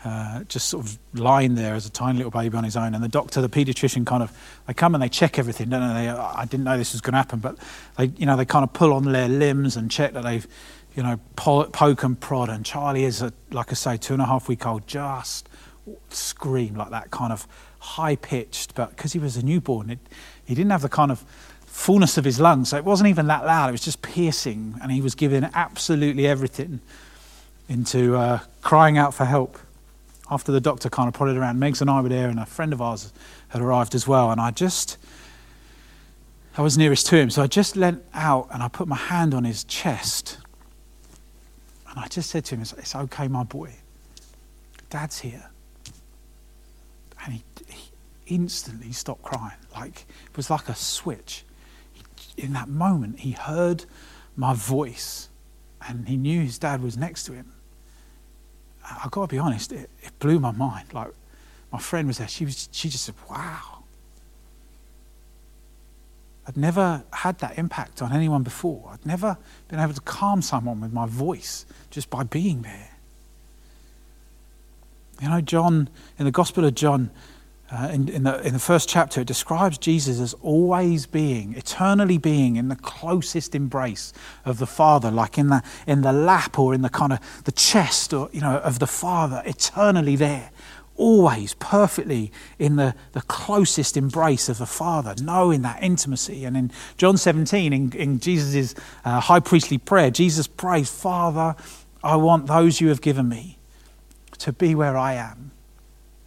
uh, 0.03 0.43
just 0.43 0.67
sort 0.67 0.85
of 0.85 0.99
lying 1.13 1.55
there 1.55 1.73
as 1.73 1.85
a 1.85 1.89
tiny 1.89 2.17
little 2.17 2.31
baby 2.31 2.57
on 2.57 2.65
his 2.65 2.75
own. 2.75 2.93
And 2.93 3.01
the 3.01 3.07
doctor, 3.07 3.39
the 3.39 3.47
pediatrician, 3.47 4.05
kind 4.05 4.21
of 4.21 4.37
they 4.67 4.73
come 4.73 4.93
and 4.93 5.01
they 5.01 5.09
check 5.09 5.39
everything, 5.39 5.69
don't 5.69 5.93
they? 5.93 6.09
I 6.09 6.43
didn't 6.43 6.65
know 6.65 6.77
this 6.77 6.91
was 6.91 6.99
going 6.99 7.13
to 7.13 7.19
happen, 7.19 7.39
but 7.39 7.57
they, 7.97 8.07
you 8.17 8.25
know, 8.25 8.35
they 8.35 8.45
kind 8.45 8.63
of 8.63 8.73
pull 8.73 8.91
on 8.91 9.05
their 9.05 9.29
limbs 9.29 9.77
and 9.77 9.89
check 9.89 10.11
that 10.13 10.23
they've, 10.23 10.45
you 10.97 11.03
know, 11.03 11.17
poke 11.37 12.03
and 12.03 12.19
prod. 12.19 12.49
And 12.49 12.65
Charlie 12.65 13.05
is, 13.05 13.21
a, 13.21 13.31
like 13.51 13.71
I 13.71 13.75
say, 13.75 13.95
two 13.95 14.11
and 14.11 14.21
a 14.21 14.25
half 14.25 14.49
week 14.49 14.65
old, 14.65 14.85
just 14.85 15.47
scream 16.09 16.75
like 16.75 16.89
that 16.89 17.11
kind 17.11 17.31
of 17.31 17.47
high 17.79 18.15
pitched, 18.15 18.75
but 18.75 18.91
because 18.91 19.13
he 19.13 19.19
was 19.19 19.37
a 19.37 19.45
newborn, 19.45 19.89
it, 19.89 19.99
he 20.45 20.55
didn't 20.55 20.71
have 20.71 20.81
the 20.81 20.89
kind 20.89 21.11
of 21.11 21.23
fullness 21.65 22.17
of 22.17 22.25
his 22.25 22.39
lungs. 22.39 22.69
So 22.69 22.77
it 22.77 22.83
wasn't 22.83 23.09
even 23.09 23.27
that 23.27 23.45
loud, 23.45 23.69
it 23.69 23.71
was 23.71 23.85
just 23.85 24.01
piercing. 24.01 24.75
And 24.81 24.91
he 24.91 25.01
was 25.01 25.15
giving 25.15 25.43
absolutely 25.53 26.27
everything 26.27 26.81
into 27.69 28.15
uh, 28.15 28.39
crying 28.61 28.97
out 28.97 29.13
for 29.13 29.25
help. 29.25 29.57
After 30.29 30.51
the 30.51 30.59
doctor 30.59 30.89
kind 30.89 31.07
of 31.07 31.13
prodded 31.13 31.37
around, 31.37 31.57
Megs 31.57 31.79
and 31.79 31.89
I 31.89 32.01
were 32.01 32.09
there, 32.09 32.27
and 32.27 32.39
a 32.39 32.45
friend 32.45 32.73
of 32.73 32.81
ours 32.81 33.13
had 33.49 33.61
arrived 33.61 33.95
as 33.95 34.07
well. 34.07 34.29
And 34.29 34.41
I 34.41 34.51
just, 34.51 34.97
I 36.57 36.61
was 36.61 36.77
nearest 36.77 37.07
to 37.07 37.17
him, 37.17 37.29
so 37.29 37.43
I 37.43 37.47
just 37.47 37.77
leant 37.77 38.03
out 38.13 38.49
and 38.51 38.61
I 38.61 38.67
put 38.67 38.89
my 38.89 38.97
hand 38.97 39.33
on 39.33 39.45
his 39.45 39.63
chest. 39.63 40.39
And 41.89 41.99
I 41.99 42.07
just 42.07 42.29
said 42.29 42.43
to 42.45 42.55
him, 42.55 42.61
It's, 42.61 42.73
it's 42.73 42.95
okay, 42.95 43.29
my 43.29 43.43
boy. 43.43 43.71
Dad's 44.89 45.19
here. 45.19 45.49
And 47.27 47.35
he, 47.35 47.43
he 47.67 48.35
instantly 48.35 48.93
stopped 48.93 49.21
crying. 49.21 49.57
Like, 49.75 50.05
it 50.29 50.37
was 50.37 50.49
like 50.49 50.69
a 50.69 50.75
switch. 50.75 51.43
He, 51.91 52.01
in 52.41 52.53
that 52.53 52.69
moment, 52.69 53.19
he 53.19 53.31
heard 53.31 53.83
my 54.37 54.53
voice 54.53 55.27
and 55.85 56.07
he 56.07 56.15
knew 56.15 56.41
his 56.41 56.57
dad 56.57 56.81
was 56.81 56.95
next 56.95 57.25
to 57.25 57.33
him. 57.33 57.51
I've 59.03 59.11
got 59.11 59.29
to 59.29 59.35
be 59.35 59.39
honest, 59.39 59.73
it, 59.73 59.89
it 60.01 60.17
blew 60.19 60.39
my 60.39 60.51
mind. 60.51 60.93
Like, 60.93 61.09
my 61.69 61.79
friend 61.79 62.07
was 62.07 62.19
there. 62.19 62.29
She, 62.29 62.45
was, 62.45 62.69
she 62.71 62.87
just 62.87 63.03
said, 63.03 63.15
wow. 63.29 63.83
I'd 66.47 66.55
never 66.55 67.03
had 67.11 67.39
that 67.39 67.57
impact 67.57 68.01
on 68.01 68.13
anyone 68.13 68.43
before. 68.43 68.91
I'd 68.93 69.05
never 69.05 69.37
been 69.67 69.79
able 69.79 69.93
to 69.93 70.01
calm 70.01 70.41
someone 70.41 70.79
with 70.79 70.93
my 70.93 71.05
voice 71.05 71.65
just 71.89 72.09
by 72.09 72.23
being 72.23 72.61
there. 72.61 72.96
You 75.21 75.29
know, 75.29 75.41
John, 75.41 75.89
in 76.19 76.25
the 76.25 76.31
Gospel 76.31 76.65
of 76.65 76.75
John, 76.75 77.09
uh, 77.71 77.89
in, 77.91 78.07
in, 78.07 78.23
the, 78.23 78.39
in 78.47 78.53
the 78.53 78.59
first 78.59 78.87
chapter, 78.87 79.21
it 79.21 79.27
describes 79.27 79.77
Jesus 79.77 80.19
as 80.19 80.33
always 80.35 81.05
being, 81.05 81.53
eternally 81.55 82.17
being 82.17 82.55
in 82.55 82.69
the 82.69 82.75
closest 82.77 83.55
embrace 83.55 84.13
of 84.45 84.59
the 84.59 84.67
Father, 84.67 85.11
like 85.11 85.37
in 85.37 85.47
the, 85.47 85.61
in 85.85 86.01
the 86.01 86.13
lap 86.13 86.57
or 86.57 86.73
in 86.73 86.81
the 86.81 86.89
kind 86.89 87.11
of 87.11 87.43
the 87.43 87.51
chest 87.51 88.13
or, 88.13 88.29
you 88.31 88.39
know, 88.39 88.57
of 88.59 88.79
the 88.79 88.87
Father, 88.87 89.41
eternally 89.45 90.15
there 90.15 90.51
always 90.95 91.53
perfectly 91.55 92.31
in 92.57 92.75
the, 92.75 92.95
the 93.11 93.21
closest 93.21 93.95
embrace 93.95 94.49
of 94.49 94.57
the 94.57 94.65
Father, 94.65 95.13
knowing 95.21 95.61
that 95.61 95.81
intimacy. 95.83 96.43
And 96.43 96.57
in 96.57 96.71
John 96.97 97.17
17, 97.17 97.71
in, 97.71 97.91
in 97.93 98.19
Jesus' 98.19 98.73
uh, 99.05 99.19
high 99.19 99.39
priestly 99.39 99.77
prayer, 99.77 100.09
Jesus 100.09 100.47
prays, 100.47 100.89
Father, 100.89 101.55
I 102.03 102.15
want 102.15 102.47
those 102.47 102.81
you 102.81 102.89
have 102.89 103.01
given 103.01 103.29
me 103.29 103.56
to 104.39 104.53
be 104.53 104.75
where 104.75 104.97
I 104.97 105.13
am, 105.13 105.51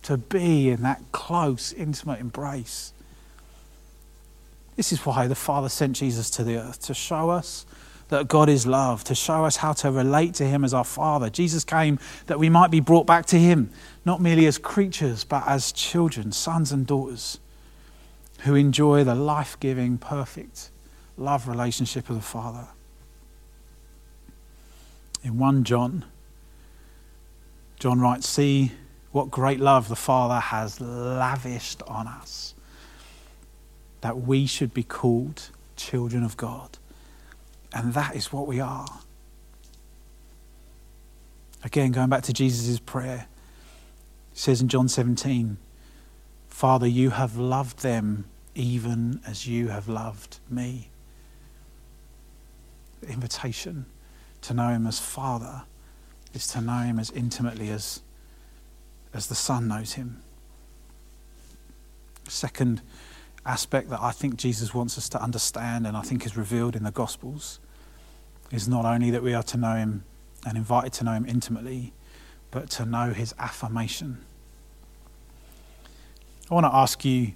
to 0.02 0.16
be 0.16 0.70
in 0.70 0.82
that 0.82 1.02
close, 1.12 1.72
intimate 1.72 2.20
embrace. 2.20 2.92
This 4.76 4.92
is 4.92 5.04
why 5.04 5.26
the 5.26 5.34
Father 5.34 5.68
sent 5.68 5.96
Jesus 5.96 6.30
to 6.30 6.44
the 6.44 6.56
earth, 6.56 6.80
to 6.82 6.94
show 6.94 7.30
us 7.30 7.66
that 8.08 8.28
God 8.28 8.48
is 8.48 8.66
love, 8.66 9.04
to 9.04 9.14
show 9.14 9.44
us 9.44 9.56
how 9.56 9.72
to 9.74 9.90
relate 9.90 10.34
to 10.34 10.44
Him 10.44 10.64
as 10.64 10.74
our 10.74 10.84
Father. 10.84 11.30
Jesus 11.30 11.64
came 11.64 11.98
that 12.26 12.38
we 12.38 12.48
might 12.48 12.70
be 12.70 12.80
brought 12.80 13.06
back 13.06 13.26
to 13.26 13.38
Him, 13.38 13.70
not 14.04 14.20
merely 14.20 14.46
as 14.46 14.58
creatures, 14.58 15.22
but 15.22 15.46
as 15.46 15.70
children, 15.70 16.32
sons 16.32 16.72
and 16.72 16.86
daughters, 16.86 17.38
who 18.40 18.54
enjoy 18.54 19.04
the 19.04 19.14
life 19.14 19.58
giving, 19.60 19.98
perfect 19.98 20.70
love 21.16 21.46
relationship 21.46 22.08
of 22.08 22.16
the 22.16 22.22
Father. 22.22 22.68
In 25.22 25.38
1 25.38 25.64
John, 25.64 26.04
John 27.80 27.98
writes, 27.98 28.28
See 28.28 28.72
what 29.10 29.30
great 29.30 29.58
love 29.58 29.88
the 29.88 29.96
Father 29.96 30.38
has 30.38 30.80
lavished 30.82 31.82
on 31.84 32.06
us, 32.06 32.54
that 34.02 34.20
we 34.20 34.46
should 34.46 34.74
be 34.74 34.82
called 34.82 35.48
children 35.76 36.22
of 36.22 36.36
God. 36.36 36.76
And 37.72 37.94
that 37.94 38.14
is 38.14 38.32
what 38.32 38.46
we 38.46 38.60
are. 38.60 39.00
Again, 41.64 41.92
going 41.92 42.10
back 42.10 42.22
to 42.24 42.34
Jesus' 42.34 42.78
prayer, 42.78 43.26
it 44.32 44.38
says 44.38 44.60
in 44.60 44.68
John 44.68 44.88
17, 44.88 45.56
Father, 46.48 46.86
you 46.86 47.10
have 47.10 47.38
loved 47.38 47.80
them 47.80 48.26
even 48.54 49.22
as 49.26 49.46
you 49.46 49.68
have 49.68 49.88
loved 49.88 50.38
me. 50.50 50.90
The 53.00 53.08
invitation 53.08 53.86
to 54.42 54.52
know 54.52 54.68
him 54.68 54.86
as 54.86 54.98
Father 54.98 55.62
is 56.34 56.46
to 56.48 56.60
know 56.60 56.80
him 56.80 56.98
as 56.98 57.10
intimately 57.10 57.70
as, 57.70 58.00
as 59.12 59.26
the 59.26 59.34
Son 59.34 59.68
knows 59.68 59.94
him. 59.94 60.22
Second 62.28 62.82
aspect 63.44 63.90
that 63.90 64.00
I 64.00 64.10
think 64.12 64.36
Jesus 64.36 64.74
wants 64.74 64.98
us 64.98 65.08
to 65.10 65.22
understand 65.22 65.86
and 65.86 65.96
I 65.96 66.02
think 66.02 66.26
is 66.26 66.36
revealed 66.36 66.76
in 66.76 66.82
the 66.82 66.90
Gospels 66.90 67.58
is 68.52 68.68
not 68.68 68.84
only 68.84 69.10
that 69.10 69.22
we 69.22 69.34
are 69.34 69.42
to 69.44 69.56
know 69.56 69.76
Him 69.76 70.04
and 70.46 70.56
invited 70.56 70.92
to 70.94 71.04
know 71.04 71.12
Him 71.12 71.26
intimately, 71.26 71.92
but 72.50 72.70
to 72.70 72.84
know 72.84 73.12
His 73.12 73.34
affirmation. 73.38 74.18
I 76.50 76.54
want 76.54 76.66
to 76.66 76.74
ask 76.74 77.04
you 77.04 77.32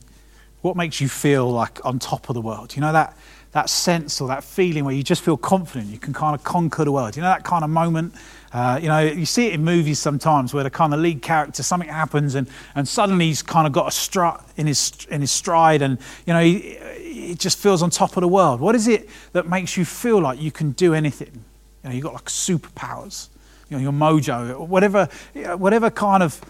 what 0.61 0.77
makes 0.77 1.01
you 1.01 1.09
feel 1.09 1.51
like 1.51 1.85
on 1.85 1.99
top 1.99 2.29
of 2.31 2.35
the 2.35 2.41
world? 2.41 2.75
You 2.75 2.81
know 2.81 2.93
that, 2.93 3.17
that 3.55 3.71
sense 3.71 4.21
or 4.21 4.27
that 4.27 4.43
feeling 4.43 4.85
where 4.85 4.95
you 4.95 5.05
just 5.05 5.23
feel 5.23 5.37
confident, 5.37 5.87
you 5.87 5.99
can 5.99 6.13
kind 6.13 6.35
of 6.35 6.43
conquer 6.43 6.85
the 6.85 6.91
world. 6.91 7.17
You 7.17 7.23
know 7.23 7.29
that 7.29 7.45
kind 7.45 7.63
of 7.63 7.71
moment? 7.71 8.13
Uh, 8.53 8.81
you 8.83 8.89
know, 8.89 8.99
you 8.99 9.25
see 9.25 9.47
it 9.47 9.55
in 9.55 9.65
movies 9.65 10.01
sometimes 10.01 10.53
where 10.53 10.65
the 10.65 10.71
kind 10.71 10.93
of 10.93 10.99
lead 10.99 11.23
character, 11.23 11.63
something 11.63 11.89
happens 11.89 12.35
and, 12.35 12.49
and 12.75 12.87
suddenly 12.87 13.27
he's 13.27 13.43
kind 13.43 13.67
of 13.67 13.73
got 13.73 13.87
a 13.87 13.91
strut 13.93 14.45
in 14.57 14.67
his, 14.67 14.93
in 15.09 15.21
his 15.21 15.31
stride 15.31 15.83
and, 15.83 15.99
you 16.27 16.33
know, 16.33 16.43
he, 16.43 16.77
he 17.01 17.35
just 17.37 17.57
feels 17.57 17.81
on 17.81 17.91
top 17.91 18.17
of 18.17 18.23
the 18.23 18.29
world. 18.29 18.61
What 18.61 18.75
is 18.75 18.89
it 18.89 19.09
that 19.33 19.49
makes 19.49 19.77
you 19.77 19.85
feel 19.85 20.21
like 20.21 20.41
you 20.41 20.51
can 20.51 20.73
do 20.73 20.93
anything? 20.93 21.45
You 21.85 21.91
know, 21.91 21.95
you've 21.95 22.05
got 22.05 22.15
like 22.15 22.27
superpowers, 22.27 23.29
you 23.71 23.77
know, 23.77 23.83
your 23.83 23.93
mojo, 23.93 24.67
whatever, 24.67 25.09
whatever 25.57 25.91
kind 25.91 26.25
of, 26.25 26.41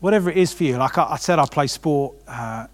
whatever 0.00 0.30
it 0.30 0.36
is 0.36 0.52
for 0.52 0.64
you. 0.64 0.76
Like 0.76 0.98
I, 0.98 1.12
I 1.12 1.16
said, 1.16 1.38
I 1.38 1.46
play 1.46 1.68
sport. 1.68 2.16
Uh, 2.26 2.66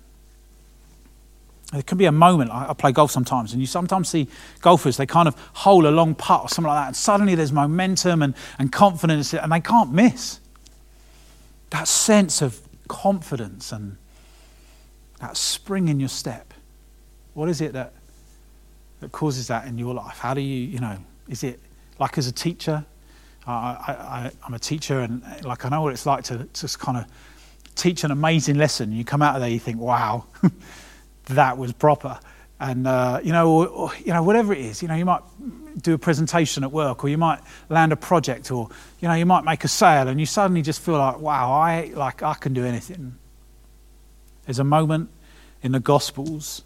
there 1.74 1.82
can 1.82 1.98
be 1.98 2.04
a 2.04 2.12
moment, 2.12 2.50
I, 2.50 2.72
play 2.72 2.92
golf 2.92 3.10
sometimes, 3.10 3.52
and 3.52 3.60
you 3.60 3.66
sometimes 3.66 4.08
see 4.08 4.28
golfers, 4.60 4.96
they 4.96 5.06
kind 5.06 5.28
of 5.28 5.34
hole 5.54 5.87
a 5.87 5.90
long 5.90 6.14
putt 6.14 6.42
or 6.42 6.48
something 6.48 6.68
like 6.68 6.82
that, 6.82 6.87
and 6.88 6.96
suddenly 6.96 7.34
there's 7.34 7.52
momentum 7.52 8.22
and, 8.22 8.34
and 8.58 8.72
confidence, 8.72 9.34
and 9.34 9.50
they 9.50 9.60
can't 9.60 9.92
miss. 9.92 10.40
That 11.70 11.88
sense 11.88 12.42
of 12.42 12.60
confidence 12.88 13.72
and 13.72 13.96
that 15.20 15.37
spring 15.37 15.88
in 15.88 16.00
your 16.00 16.08
step. 16.08 16.52
What 17.32 17.48
is 17.48 17.60
it 17.60 17.72
that, 17.72 17.92
that 19.00 19.10
causes 19.10 19.48
that 19.48 19.66
in 19.66 19.78
your 19.78 19.94
life? 19.94 20.18
How 20.18 20.34
do 20.34 20.40
you, 20.40 20.66
you 20.66 20.78
know, 20.78 20.98
is 21.28 21.42
it 21.42 21.58
like 21.98 22.18
as 22.18 22.26
a 22.26 22.32
teacher? 22.32 22.84
I, 23.46 23.52
I, 23.52 24.30
I'm 24.46 24.54
a 24.54 24.58
teacher, 24.58 25.00
and 25.00 25.22
like 25.44 25.64
I 25.64 25.68
know 25.68 25.82
what 25.82 25.92
it's 25.92 26.06
like 26.06 26.24
to 26.24 26.48
just 26.54 26.78
kind 26.78 26.98
of 26.98 27.04
teach 27.74 28.04
an 28.04 28.10
amazing 28.10 28.56
lesson. 28.56 28.92
You 28.92 29.04
come 29.04 29.22
out 29.22 29.34
of 29.34 29.40
there, 29.40 29.50
you 29.50 29.58
think, 29.58 29.78
wow. 29.78 30.24
that 31.26 31.58
was 31.58 31.72
proper. 31.72 32.18
And 32.60 32.87
uh, 32.87 33.20
you 33.22 33.32
know, 33.32 33.50
or, 33.50 33.66
or, 33.66 33.92
you 33.98 34.12
know, 34.12 34.22
whatever 34.22 34.52
it 34.52 34.60
is, 34.60 34.80
you 34.80 34.88
know, 34.88 34.94
you 34.94 35.04
might 35.04 35.22
do 35.82 35.94
a 35.94 35.98
presentation 35.98 36.62
at 36.62 36.70
work, 36.70 37.04
or 37.04 37.08
you 37.08 37.18
might 37.18 37.40
land 37.68 37.92
a 37.92 37.96
project, 37.96 38.50
or 38.50 38.68
you 39.00 39.08
know, 39.08 39.14
you 39.14 39.26
might 39.26 39.44
make 39.44 39.64
a 39.64 39.68
sale, 39.68 40.08
and 40.08 40.20
you 40.20 40.26
suddenly 40.26 40.62
just 40.62 40.80
feel 40.80 40.96
like, 40.96 41.18
wow, 41.18 41.52
I 41.52 41.90
like 41.94 42.22
I 42.22 42.34
can 42.34 42.54
do 42.54 42.64
anything. 42.64 43.16
There's 44.44 44.58
a 44.60 44.64
moment 44.64 45.10
in 45.62 45.72
the 45.72 45.80
Gospels. 45.80 46.62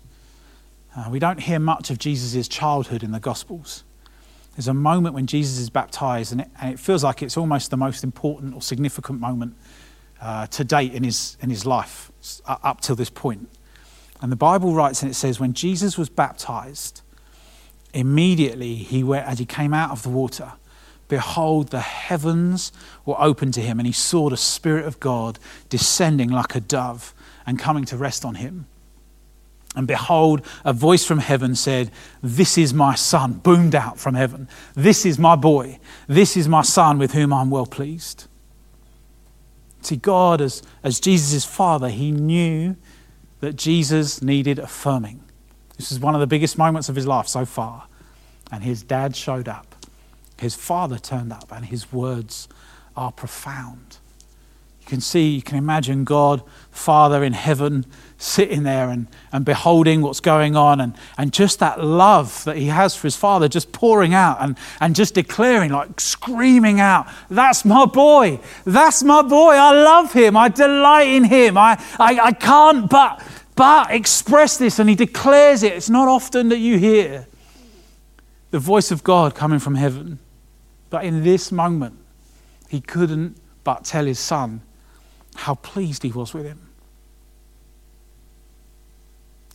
Uh, 0.96 1.08
we 1.10 1.18
don't 1.18 1.40
hear 1.40 1.58
much 1.58 1.90
of 1.90 1.98
Jesus' 1.98 2.48
childhood 2.48 3.02
in 3.02 3.12
the 3.12 3.20
Gospels. 3.20 3.84
There's 4.56 4.68
a 4.68 4.74
moment 4.74 5.14
when 5.14 5.26
Jesus 5.26 5.58
is 5.58 5.70
baptized, 5.70 6.32
and 6.32 6.40
it, 6.40 6.48
and 6.60 6.74
it 6.74 6.80
feels 6.80 7.04
like 7.04 7.22
it's 7.22 7.36
almost 7.36 7.70
the 7.70 7.76
most 7.76 8.02
important 8.02 8.54
or 8.54 8.60
significant 8.60 9.20
moment 9.20 9.54
uh, 10.20 10.48
to 10.48 10.64
date 10.64 10.92
in 10.94 11.04
his, 11.04 11.36
in 11.40 11.48
his 11.48 11.64
life 11.64 12.10
up 12.46 12.80
till 12.80 12.96
this 12.96 13.10
point. 13.10 13.48
And 14.20 14.32
the 14.32 14.36
Bible 14.36 14.74
writes 14.74 15.02
and 15.02 15.10
it 15.10 15.14
says, 15.14 15.38
when 15.38 15.52
Jesus 15.52 15.96
was 15.96 16.08
baptized, 16.08 17.02
immediately 17.94 18.74
he 18.74 19.02
went, 19.04 19.26
as 19.26 19.38
he 19.38 19.46
came 19.46 19.72
out 19.72 19.90
of 19.90 20.02
the 20.02 20.08
water, 20.08 20.52
behold, 21.06 21.68
the 21.68 21.80
heavens 21.80 22.72
were 23.04 23.16
opened 23.18 23.54
to 23.54 23.60
him, 23.60 23.78
and 23.78 23.86
he 23.86 23.92
saw 23.92 24.28
the 24.28 24.36
Spirit 24.36 24.84
of 24.84 25.00
God 25.00 25.38
descending 25.68 26.30
like 26.30 26.54
a 26.54 26.60
dove 26.60 27.14
and 27.46 27.58
coming 27.58 27.84
to 27.86 27.96
rest 27.96 28.24
on 28.24 28.34
him. 28.34 28.66
And 29.76 29.86
behold, 29.86 30.42
a 30.64 30.72
voice 30.72 31.04
from 31.04 31.18
heaven 31.18 31.54
said, 31.54 31.90
This 32.22 32.58
is 32.58 32.74
my 32.74 32.94
son, 32.94 33.34
boomed 33.34 33.74
out 33.74 33.98
from 33.98 34.14
heaven. 34.14 34.48
This 34.74 35.06
is 35.06 35.18
my 35.18 35.36
boy. 35.36 35.78
This 36.08 36.36
is 36.36 36.48
my 36.48 36.62
son 36.62 36.98
with 36.98 37.12
whom 37.12 37.32
I'm 37.32 37.50
well 37.50 37.66
pleased. 37.66 38.26
See, 39.82 39.96
God, 39.96 40.40
as, 40.40 40.62
as 40.82 40.98
Jesus' 40.98 41.44
father, 41.44 41.88
he 41.90 42.10
knew 42.10 42.76
that 43.40 43.56
Jesus 43.56 44.22
needed 44.22 44.58
affirming. 44.58 45.22
This 45.76 45.92
is 45.92 46.00
one 46.00 46.14
of 46.14 46.20
the 46.20 46.26
biggest 46.26 46.58
moments 46.58 46.88
of 46.88 46.96
his 46.96 47.06
life 47.06 47.28
so 47.28 47.44
far. 47.44 47.86
And 48.50 48.64
his 48.64 48.82
dad 48.82 49.14
showed 49.14 49.48
up, 49.48 49.74
his 50.38 50.54
father 50.54 50.98
turned 50.98 51.32
up, 51.32 51.52
and 51.52 51.66
his 51.66 51.92
words 51.92 52.48
are 52.96 53.12
profound. 53.12 53.98
You 54.80 54.86
can 54.86 55.00
see, 55.00 55.28
you 55.28 55.42
can 55.42 55.58
imagine 55.58 56.04
God, 56.04 56.42
Father 56.70 57.22
in 57.22 57.34
heaven, 57.34 57.84
sitting 58.18 58.64
there 58.64 58.90
and, 58.90 59.06
and 59.32 59.44
beholding 59.44 60.02
what's 60.02 60.18
going 60.18 60.56
on, 60.56 60.80
and, 60.80 60.94
and 61.16 61.32
just 61.32 61.60
that 61.60 61.82
love 61.82 62.44
that 62.44 62.56
he 62.56 62.66
has 62.66 62.94
for 62.94 63.06
his 63.06 63.14
Father 63.14 63.48
just 63.48 63.70
pouring 63.70 64.12
out 64.12 64.36
and, 64.40 64.58
and 64.80 64.96
just 64.96 65.14
declaring, 65.14 65.70
like 65.70 66.00
screaming 66.00 66.80
out, 66.80 67.06
That's 67.30 67.64
my 67.64 67.86
boy! 67.86 68.40
That's 68.64 69.04
my 69.04 69.22
boy! 69.22 69.54
I 69.54 69.70
love 69.70 70.12
him! 70.12 70.36
I 70.36 70.48
delight 70.48 71.08
in 71.08 71.24
him! 71.24 71.56
I, 71.56 71.82
I, 71.98 72.18
I 72.18 72.32
can't 72.32 72.90
but, 72.90 73.24
but 73.54 73.92
express 73.92 74.58
this. 74.58 74.80
And 74.80 74.90
he 74.90 74.96
declares 74.96 75.62
it. 75.62 75.72
It's 75.72 75.90
not 75.90 76.08
often 76.08 76.48
that 76.48 76.58
you 76.58 76.76
hear 76.76 77.28
the 78.50 78.58
voice 78.58 78.90
of 78.90 79.04
God 79.04 79.36
coming 79.36 79.60
from 79.60 79.76
heaven. 79.76 80.18
But 80.90 81.04
in 81.04 81.22
this 81.22 81.52
moment, 81.52 81.98
he 82.68 82.80
couldn't 82.80 83.36
but 83.62 83.84
tell 83.84 84.06
his 84.06 84.18
son 84.18 84.62
how 85.36 85.54
pleased 85.54 86.02
he 86.02 86.10
was 86.10 86.34
with 86.34 86.46
him. 86.46 86.67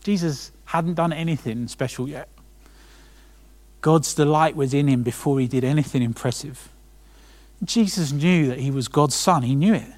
Jesus 0.03 0.51
hadn't 0.65 0.95
done 0.95 1.13
anything 1.13 1.67
special 1.67 2.07
yet. 2.07 2.27
God's 3.81 4.13
delight 4.13 4.55
was 4.55 4.73
in 4.73 4.87
him 4.87 5.03
before 5.03 5.39
he 5.39 5.47
did 5.47 5.63
anything 5.63 6.01
impressive. 6.01 6.69
Jesus 7.63 8.11
knew 8.11 8.47
that 8.47 8.59
he 8.59 8.71
was 8.71 8.87
God's 8.87 9.15
son, 9.15 9.43
he 9.43 9.55
knew 9.55 9.73
it. 9.73 9.91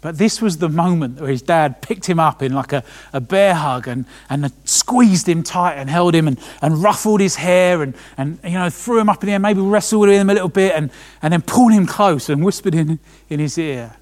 But 0.00 0.18
this 0.18 0.42
was 0.42 0.58
the 0.58 0.68
moment 0.68 1.20
where 1.20 1.30
his 1.30 1.42
dad 1.42 1.80
picked 1.80 2.06
him 2.06 2.18
up 2.18 2.42
in 2.42 2.52
like 2.52 2.72
a, 2.72 2.82
a 3.12 3.20
bear 3.20 3.54
hug 3.54 3.86
and, 3.86 4.04
and 4.28 4.52
squeezed 4.64 5.28
him 5.28 5.44
tight 5.44 5.74
and 5.74 5.88
held 5.88 6.12
him 6.12 6.26
and, 6.26 6.40
and 6.60 6.82
ruffled 6.82 7.20
his 7.20 7.36
hair 7.36 7.82
and, 7.82 7.94
and 8.18 8.40
you 8.42 8.50
know 8.50 8.68
threw 8.68 8.98
him 8.98 9.08
up 9.08 9.22
in 9.22 9.28
the 9.28 9.32
air, 9.34 9.38
maybe 9.38 9.60
wrestled 9.60 10.08
with 10.08 10.10
him 10.10 10.28
a 10.28 10.34
little 10.34 10.48
bit 10.48 10.74
and, 10.74 10.90
and 11.22 11.32
then 11.32 11.40
pulled 11.40 11.72
him 11.72 11.86
close 11.86 12.28
and 12.28 12.44
whispered 12.44 12.74
in, 12.74 12.98
in 13.28 13.38
his 13.38 13.56
ear, 13.56 13.94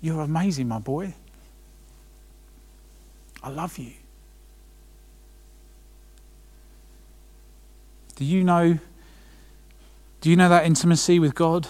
You're 0.00 0.22
amazing, 0.22 0.66
my 0.66 0.80
boy. 0.80 1.14
I 3.42 3.48
love 3.50 3.78
you. 3.78 3.92
Do 8.16 8.24
you 8.24 8.44
know 8.44 8.78
do 10.20 10.28
you 10.28 10.36
know 10.36 10.50
that 10.50 10.66
intimacy 10.66 11.18
with 11.18 11.34
God? 11.34 11.66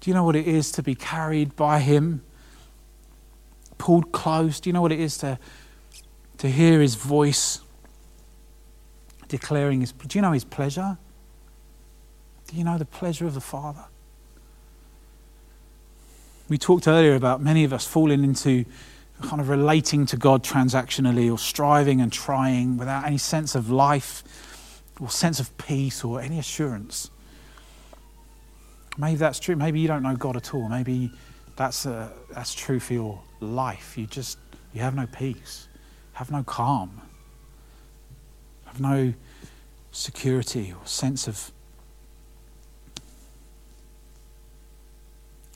Do 0.00 0.10
you 0.10 0.14
know 0.14 0.24
what 0.24 0.36
it 0.36 0.46
is 0.46 0.70
to 0.72 0.82
be 0.82 0.94
carried 0.94 1.56
by 1.56 1.80
him? 1.80 2.22
pulled 3.78 4.12
close. 4.12 4.60
Do 4.60 4.68
you 4.68 4.72
know 4.72 4.82
what 4.82 4.92
it 4.92 5.00
is 5.00 5.18
to, 5.18 5.38
to 6.38 6.48
hear 6.50 6.80
his 6.80 6.94
voice 6.94 7.60
declaring 9.28 9.80
his. 9.80 9.92
Do 9.92 10.18
you 10.18 10.22
know 10.22 10.32
his 10.32 10.44
pleasure? 10.44 10.98
Do 12.48 12.56
you 12.56 12.64
know 12.64 12.78
the 12.78 12.84
pleasure 12.84 13.26
of 13.26 13.34
the 13.34 13.40
Father? 13.40 13.84
We 16.48 16.58
talked 16.58 16.86
earlier 16.86 17.14
about 17.16 17.40
many 17.40 17.64
of 17.64 17.72
us 17.72 17.86
falling 17.86 18.22
into 18.22 18.64
kind 19.22 19.40
of 19.40 19.48
relating 19.48 20.06
to 20.06 20.16
God 20.16 20.44
transactionally 20.44 21.32
or 21.32 21.38
striving 21.38 22.00
and 22.00 22.12
trying 22.12 22.76
without 22.76 23.06
any 23.06 23.18
sense 23.18 23.54
of 23.54 23.70
life 23.70 24.22
or 25.00 25.10
sense 25.10 25.40
of 25.40 25.56
peace 25.58 26.04
or 26.04 26.20
any 26.20 26.38
assurance. 26.38 27.10
Maybe 28.98 29.16
that's 29.16 29.38
true. 29.38 29.56
Maybe 29.56 29.80
you 29.80 29.88
don't 29.88 30.02
know 30.02 30.16
God 30.16 30.36
at 30.36 30.54
all. 30.54 30.68
Maybe 30.68 31.10
that's, 31.56 31.86
uh, 31.86 32.10
that's 32.30 32.54
true 32.54 32.80
for 32.80 32.94
your 32.94 33.20
life. 33.40 33.96
You 33.96 34.06
just, 34.06 34.38
you 34.72 34.80
have 34.80 34.94
no 34.94 35.06
peace, 35.06 35.68
have 36.14 36.30
no 36.30 36.42
calm, 36.42 37.00
have 38.66 38.80
no 38.80 39.14
security 39.92 40.72
or 40.78 40.86
sense 40.86 41.26
of. 41.26 41.52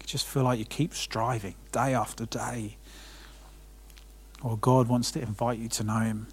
You 0.01 0.07
just 0.07 0.27
feel 0.27 0.43
like 0.43 0.59
you 0.59 0.65
keep 0.65 0.95
striving 0.95 1.55
day 1.73 1.95
after 1.95 2.27
day. 2.27 2.77
Or 4.43 4.57
God 4.57 4.89
wants 4.89 5.11
to 5.13 5.21
invite 5.21 5.59
you 5.59 5.69
to 5.69 5.85
know 5.85 6.01
Him 6.01 6.27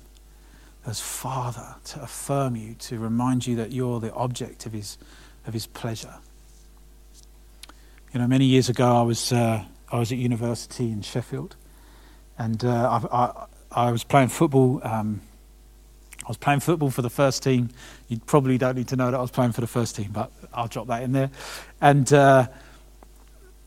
as 0.86 1.02
Father, 1.02 1.76
to 1.84 2.02
affirm 2.02 2.56
you, 2.56 2.74
to 2.76 2.98
remind 2.98 3.46
you 3.46 3.56
that 3.58 3.72
you're 3.72 4.00
the 4.00 4.13
object 4.13 4.65
of 4.65 4.74
His, 4.74 4.98
of 5.48 5.54
his 5.54 5.65
pleasure. 5.65 6.15
You 8.13 8.20
know, 8.20 8.28
many 8.28 8.46
years 8.46 8.70
ago, 8.70 8.96
I 8.96 9.02
was 9.02 9.32
uh, 9.32 9.63
I 9.91 10.00
was 10.00 10.12
at 10.12 10.17
university 10.17 10.91
in 10.91 11.02
Sheffield, 11.02 11.56
and 12.38 12.63
uh, 12.63 13.00
I, 13.12 13.17
I, 13.17 13.88
I, 13.88 13.91
was 13.91 14.04
playing 14.04 14.30
football. 14.30 14.82
Um, 14.84 15.22
I 16.26 16.28
was 16.28 16.38
playing 16.38 16.60
football 16.60 16.89
for 16.89 17.02
the 17.02 17.10
first 17.10 17.43
team. 17.43 17.70
You 18.08 18.20
probably 18.26 18.58
don't 18.58 18.76
need 18.76 18.89
to 18.89 18.96
know 18.96 19.12
that 19.12 19.17
I 19.17 19.22
was 19.22 19.32
playing 19.32 19.54
for 19.54 19.62
the 19.62 19.67
first 19.67 19.96
team, 19.96 20.12
but 20.12 20.32
I'll 20.54 20.67
drop 20.67 20.88
that 20.88 21.04
in 21.04 21.13
there. 21.13 21.32
And 21.80 22.12
uh, 22.12 22.48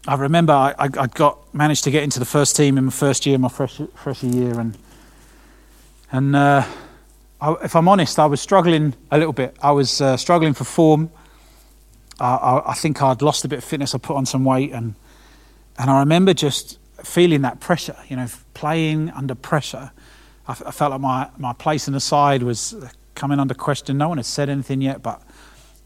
I 0.09 0.15
remember 0.15 0.53
I, 0.53 0.75
I, 0.79 1.07
got 1.09 1.55
managed 1.55 1.85
to 1.85 1.91
get 1.91 2.03
into 2.03 2.19
the 2.19 2.25
first 2.25 2.57
team 2.57 2.79
in 2.79 2.87
my 2.87 2.91
first 2.91 3.27
year, 3.27 3.37
my 3.37 3.49
fresh 3.49 3.81
fresh 3.95 4.23
year, 4.23 4.59
and 4.59 4.79
and 6.11 6.35
uh, 6.35 6.65
I, 7.41 7.55
if 7.65 7.77
I'm 7.77 7.87
honest, 7.87 8.19
I 8.19 8.27
was 8.27 8.41
struggling 8.41 8.95
a 9.11 9.19
little 9.19 9.35
bit. 9.35 9.57
I 9.63 9.73
was 9.73 10.01
uh, 10.01 10.17
struggling 10.17 10.55
for 10.55 10.65
form. 10.65 11.11
I, 12.23 12.75
think 12.75 13.01
I'd 13.03 13.23
lost 13.23 13.47
a 13.47 13.49
bit 13.49 13.59
of 13.59 13.65
fitness. 13.65 13.95
I 13.95 13.99
put 13.99 14.15
on 14.15 14.27
some 14.27 14.45
weight 14.45 14.73
and 14.73 14.95
and 15.79 15.91
I 15.91 16.01
remember 16.01 16.35
just 16.35 16.79
feeling 17.03 17.43
that 17.43 17.61
pressure, 17.61 17.97
you 18.09 18.17
know, 18.17 18.27
playing 18.53 19.11
under 19.11 19.35
pressure. 19.35 19.91
I, 20.47 20.53
I 20.53 20.71
felt 20.71 20.91
like 20.91 21.01
my, 21.01 21.31
my 21.39 21.55
place 21.55 21.87
in 21.89 21.95
the 21.95 22.01
side 22.01 22.43
was 22.43 22.75
coming 23.15 23.41
under 23.41 23.55
question. 23.55 23.97
No 23.97 24.11
one 24.11 24.19
had 24.19 24.27
said 24.27 24.51
anything 24.51 24.83
yet, 24.83 25.03
but 25.03 25.23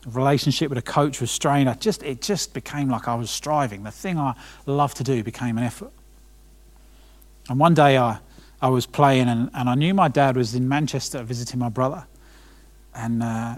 relationship 0.07 0.69
with 0.69 0.79
a 0.79 0.83
coach 0.83 1.21
was 1.21 1.31
strained. 1.31 1.69
I 1.69 1.75
just, 1.75 2.03
it 2.03 2.21
just 2.21 2.55
became 2.55 2.89
like 2.89 3.09
I 3.09 3.15
was 3.15 3.31
striving. 3.31 3.83
The 3.83 3.91
thing 3.91 4.19
I 4.19 4.35
loved 4.67 4.97
to 4.99 5.05
do 5.05 5.23
became 5.23 5.59
an 5.59 5.65
effort. 5.65 5.93
And 7.49 7.59
one 7.59 7.75
day 7.75 7.99
I, 7.99 8.19
I 8.61 8.69
was 8.69 8.87
playing, 8.87 9.29
and, 9.29 9.51
and 9.55 9.69
I 9.69 9.75
knew 9.75 9.95
my 9.95 10.09
dad 10.09 10.37
was 10.37 10.55
in 10.55 10.69
Manchester 10.69 11.23
visiting 11.23 11.59
my 11.59 11.69
brother. 11.69 12.07
And 12.95 13.23
uh, 13.23 13.57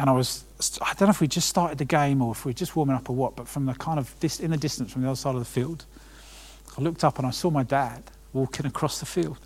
and 0.00 0.08
I 0.08 0.14
was, 0.14 0.44
I 0.80 0.94
don't 0.94 1.08
know 1.08 1.10
if 1.10 1.20
we 1.20 1.28
just 1.28 1.46
started 1.46 1.76
the 1.76 1.84
game 1.84 2.22
or 2.22 2.32
if 2.32 2.46
we 2.46 2.50
were 2.50 2.54
just 2.54 2.74
warming 2.74 2.96
up 2.96 3.10
or 3.10 3.14
what, 3.14 3.36
but 3.36 3.46
from 3.46 3.66
the 3.66 3.74
kind 3.74 3.98
of, 3.98 4.18
this, 4.20 4.40
in 4.40 4.50
the 4.50 4.56
distance 4.56 4.90
from 4.90 5.02
the 5.02 5.08
other 5.08 5.16
side 5.16 5.34
of 5.34 5.40
the 5.40 5.44
field, 5.44 5.84
I 6.78 6.80
looked 6.80 7.04
up 7.04 7.18
and 7.18 7.26
I 7.26 7.30
saw 7.30 7.50
my 7.50 7.64
dad 7.64 8.02
walking 8.32 8.64
across 8.64 8.98
the 8.98 9.04
field. 9.04 9.36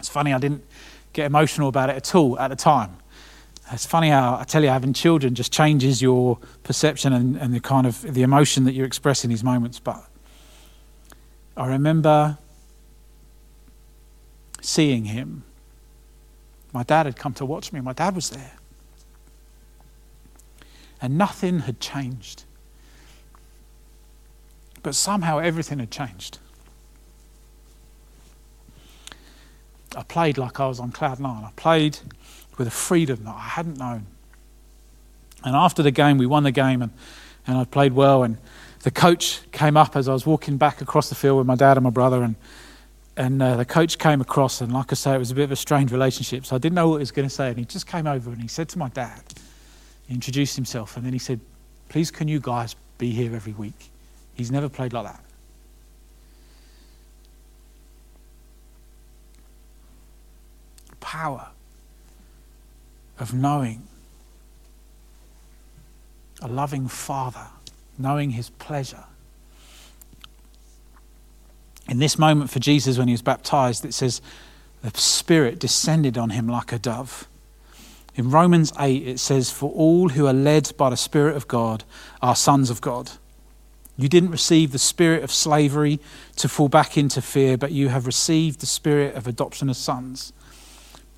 It's 0.00 0.08
funny, 0.08 0.32
I 0.32 0.38
didn't 0.38 0.64
get 1.12 1.26
emotional 1.26 1.68
about 1.68 1.90
it 1.90 1.96
at 1.96 2.12
all 2.12 2.40
at 2.40 2.48
the 2.48 2.56
time. 2.56 2.96
It's 3.72 3.86
funny 3.86 4.08
how 4.08 4.36
I 4.40 4.44
tell 4.44 4.62
you, 4.62 4.68
having 4.68 4.92
children 4.92 5.34
just 5.34 5.52
changes 5.52 6.02
your 6.02 6.38
perception 6.64 7.12
and, 7.12 7.36
and 7.36 7.54
the 7.54 7.60
kind 7.60 7.86
of 7.86 8.02
the 8.02 8.22
emotion 8.22 8.64
that 8.64 8.72
you 8.72 8.84
express 8.84 9.22
in 9.24 9.30
these 9.30 9.44
moments. 9.44 9.78
But 9.78 10.04
I 11.56 11.66
remember 11.66 12.38
seeing 14.60 15.04
him. 15.06 15.44
My 16.72 16.82
dad 16.82 17.06
had 17.06 17.16
come 17.16 17.34
to 17.34 17.44
watch 17.44 17.72
me. 17.72 17.80
My 17.80 17.92
dad 17.92 18.14
was 18.14 18.30
there 18.30 18.52
and 21.00 21.16
nothing 21.16 21.60
had 21.60 21.80
changed. 21.80 22.44
But 24.82 24.94
somehow 24.94 25.38
everything 25.38 25.78
had 25.78 25.90
changed. 25.90 26.38
I 29.96 30.02
played 30.02 30.38
like 30.38 30.60
I 30.60 30.66
was 30.66 30.80
on 30.80 30.92
cloud 30.92 31.20
nine. 31.20 31.44
I 31.44 31.50
played 31.56 31.98
with 32.58 32.68
a 32.68 32.70
freedom 32.70 33.24
that 33.24 33.34
I 33.34 33.40
hadn't 33.40 33.78
known. 33.78 34.06
And 35.44 35.56
after 35.56 35.82
the 35.82 35.90
game, 35.90 36.18
we 36.18 36.26
won 36.26 36.42
the 36.42 36.52
game, 36.52 36.82
and, 36.82 36.92
and 37.46 37.58
I 37.58 37.64
played 37.64 37.92
well. 37.94 38.22
And 38.22 38.38
the 38.82 38.90
coach 38.90 39.40
came 39.52 39.76
up 39.76 39.96
as 39.96 40.08
I 40.08 40.12
was 40.12 40.26
walking 40.26 40.58
back 40.58 40.80
across 40.80 41.08
the 41.08 41.14
field 41.14 41.38
with 41.38 41.46
my 41.46 41.56
dad 41.56 41.76
and 41.76 41.84
my 41.84 41.90
brother, 41.90 42.22
and 42.22 42.36
and 43.16 43.42
uh, 43.42 43.56
the 43.56 43.66
coach 43.66 43.98
came 43.98 44.20
across, 44.20 44.60
and 44.60 44.72
like 44.72 44.92
I 44.92 44.94
say, 44.94 45.14
it 45.14 45.18
was 45.18 45.30
a 45.30 45.34
bit 45.34 45.44
of 45.44 45.52
a 45.52 45.56
strange 45.56 45.92
relationship. 45.92 46.46
So 46.46 46.56
I 46.56 46.58
didn't 46.58 46.74
know 46.74 46.88
what 46.88 46.96
he 46.96 47.00
was 47.00 47.10
going 47.10 47.28
to 47.28 47.34
say, 47.34 47.48
and 47.48 47.58
he 47.58 47.64
just 47.64 47.86
came 47.86 48.06
over 48.06 48.30
and 48.30 48.40
he 48.40 48.48
said 48.48 48.68
to 48.70 48.78
my 48.78 48.88
dad, 48.88 49.22
he 50.06 50.14
introduced 50.14 50.56
himself 50.56 50.96
and 50.96 51.04
then 51.04 51.12
he 51.12 51.18
said, 51.18 51.40
Please, 51.88 52.10
can 52.10 52.28
you 52.28 52.40
guys 52.40 52.76
be 52.98 53.10
here 53.10 53.34
every 53.34 53.52
week? 53.52 53.90
He's 54.34 54.50
never 54.50 54.68
played 54.68 54.92
like 54.92 55.04
that. 55.04 55.22
Power 61.10 61.48
of 63.18 63.34
knowing 63.34 63.82
a 66.40 66.46
loving 66.46 66.86
Father, 66.86 67.48
knowing 67.98 68.30
his 68.30 68.50
pleasure. 68.50 69.02
In 71.88 71.98
this 71.98 72.16
moment 72.16 72.48
for 72.48 72.60
Jesus, 72.60 72.96
when 72.96 73.08
he 73.08 73.12
was 73.12 73.22
baptized, 73.22 73.84
it 73.84 73.92
says, 73.92 74.22
the 74.82 74.92
Spirit 74.96 75.58
descended 75.58 76.16
on 76.16 76.30
him 76.30 76.46
like 76.46 76.72
a 76.72 76.78
dove. 76.78 77.26
In 78.14 78.30
Romans 78.30 78.72
8, 78.78 79.08
it 79.08 79.18
says, 79.18 79.50
For 79.50 79.72
all 79.72 80.10
who 80.10 80.28
are 80.28 80.32
led 80.32 80.70
by 80.76 80.90
the 80.90 80.96
Spirit 80.96 81.34
of 81.34 81.48
God 81.48 81.82
are 82.22 82.36
sons 82.36 82.70
of 82.70 82.80
God. 82.80 83.10
You 83.96 84.08
didn't 84.08 84.30
receive 84.30 84.70
the 84.70 84.78
spirit 84.78 85.24
of 85.24 85.32
slavery 85.32 85.98
to 86.36 86.48
fall 86.48 86.68
back 86.68 86.96
into 86.96 87.20
fear, 87.20 87.58
but 87.58 87.72
you 87.72 87.88
have 87.88 88.06
received 88.06 88.60
the 88.60 88.66
spirit 88.66 89.16
of 89.16 89.26
adoption 89.26 89.68
as 89.68 89.76
sons, 89.76 90.32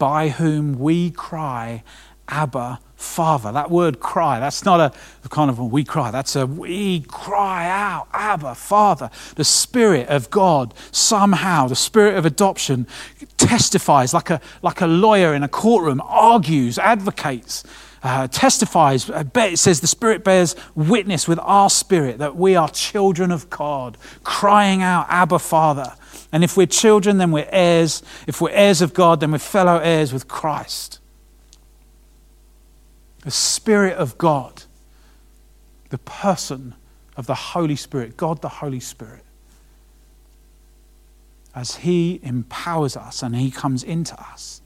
by 0.02 0.30
whom 0.30 0.80
we 0.80 1.12
cry, 1.12 1.84
Abba, 2.26 2.80
Father. 2.96 3.52
That 3.52 3.70
word 3.70 4.00
cry, 4.00 4.40
that's 4.40 4.64
not 4.64 4.80
a 4.80 5.28
kind 5.28 5.48
of 5.48 5.60
a 5.60 5.64
we 5.64 5.84
cry, 5.84 6.10
that's 6.10 6.34
a 6.34 6.44
we 6.44 7.02
cry 7.02 7.68
out, 7.68 8.08
Abba, 8.12 8.56
Father. 8.56 9.10
The 9.36 9.44
Spirit 9.44 10.08
of 10.08 10.28
God, 10.28 10.74
somehow, 10.90 11.68
the 11.68 11.76
Spirit 11.76 12.16
of 12.16 12.26
adoption 12.26 12.88
testifies 13.36 14.12
like 14.12 14.30
a, 14.30 14.40
like 14.60 14.80
a 14.80 14.88
lawyer 14.88 15.34
in 15.34 15.44
a 15.44 15.48
courtroom, 15.48 16.02
argues, 16.04 16.80
advocates. 16.80 17.62
Uh, 18.02 18.26
testifies, 18.26 19.08
it 19.08 19.56
says 19.60 19.80
the 19.80 19.86
Spirit 19.86 20.24
bears 20.24 20.56
witness 20.74 21.28
with 21.28 21.38
our 21.38 21.70
spirit 21.70 22.18
that 22.18 22.34
we 22.34 22.56
are 22.56 22.68
children 22.68 23.30
of 23.30 23.48
God, 23.50 23.96
crying 24.24 24.82
out, 24.82 25.06
Abba, 25.08 25.38
Father. 25.38 25.94
And 26.32 26.42
if 26.42 26.56
we're 26.56 26.66
children, 26.66 27.18
then 27.18 27.30
we're 27.30 27.48
heirs. 27.50 28.02
If 28.26 28.40
we're 28.40 28.50
heirs 28.50 28.80
of 28.80 28.94
God, 28.94 29.20
then 29.20 29.32
we're 29.32 29.38
fellow 29.38 29.78
heirs 29.78 30.12
with 30.12 30.28
Christ 30.28 30.98
the 33.22 33.30
Spirit 33.30 33.96
of 33.96 34.18
God, 34.18 34.64
the 35.90 35.98
person 35.98 36.74
of 37.16 37.26
the 37.26 37.34
Holy 37.34 37.76
Spirit, 37.76 38.16
God 38.16 38.42
the 38.42 38.48
Holy 38.48 38.80
Spirit, 38.80 39.22
as 41.54 41.76
He 41.76 42.20
empowers 42.22 42.96
us 42.96 43.22
and 43.22 43.36
He 43.36 43.50
comes 43.50 43.82
into 43.82 44.20
us, 44.20 44.60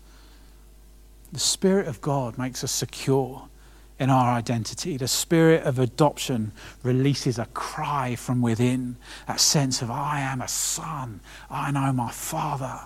the 1.32 1.38
Spirit 1.38 1.86
of 1.86 2.00
God 2.00 2.38
makes 2.38 2.64
us 2.64 2.72
secure 2.72 3.48
in 3.98 4.10
our 4.10 4.30
identity. 4.30 4.96
The 4.96 5.08
Spirit 5.08 5.62
of 5.64 5.78
adoption 5.78 6.52
releases 6.82 7.38
a 7.38 7.46
cry 7.46 8.14
from 8.14 8.42
within, 8.42 8.96
that 9.26 9.40
sense 9.40 9.82
of, 9.82 9.90
I 9.90 10.20
am 10.20 10.40
a 10.40 10.48
son, 10.48 11.20
I 11.50 11.70
know 11.70 11.92
my 11.92 12.10
Father. 12.10 12.80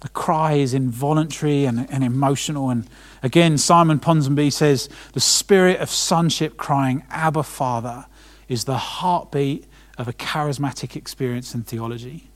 The 0.00 0.08
cry 0.10 0.52
is 0.52 0.74
involuntary 0.74 1.64
and, 1.64 1.90
and 1.90 2.04
emotional. 2.04 2.70
And 2.70 2.88
again, 3.22 3.58
Simon 3.58 3.98
Ponsonby 3.98 4.52
says 4.52 4.88
the 5.12 5.20
spirit 5.20 5.80
of 5.80 5.90
sonship 5.90 6.56
crying, 6.56 7.02
Abba, 7.10 7.42
Father, 7.42 8.06
is 8.48 8.64
the 8.64 8.76
heartbeat 8.76 9.66
of 9.96 10.06
a 10.06 10.12
charismatic 10.12 10.94
experience 10.94 11.54
in 11.54 11.64
theology. 11.64 12.30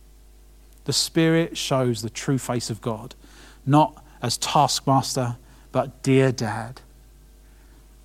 The 0.84 0.92
Spirit 0.92 1.56
shows 1.56 2.02
the 2.02 2.10
true 2.10 2.38
face 2.38 2.68
of 2.68 2.80
God, 2.80 3.14
not 3.64 4.04
as 4.20 4.36
taskmaster, 4.36 5.36
but 5.70 6.02
dear 6.02 6.32
dad. 6.32 6.80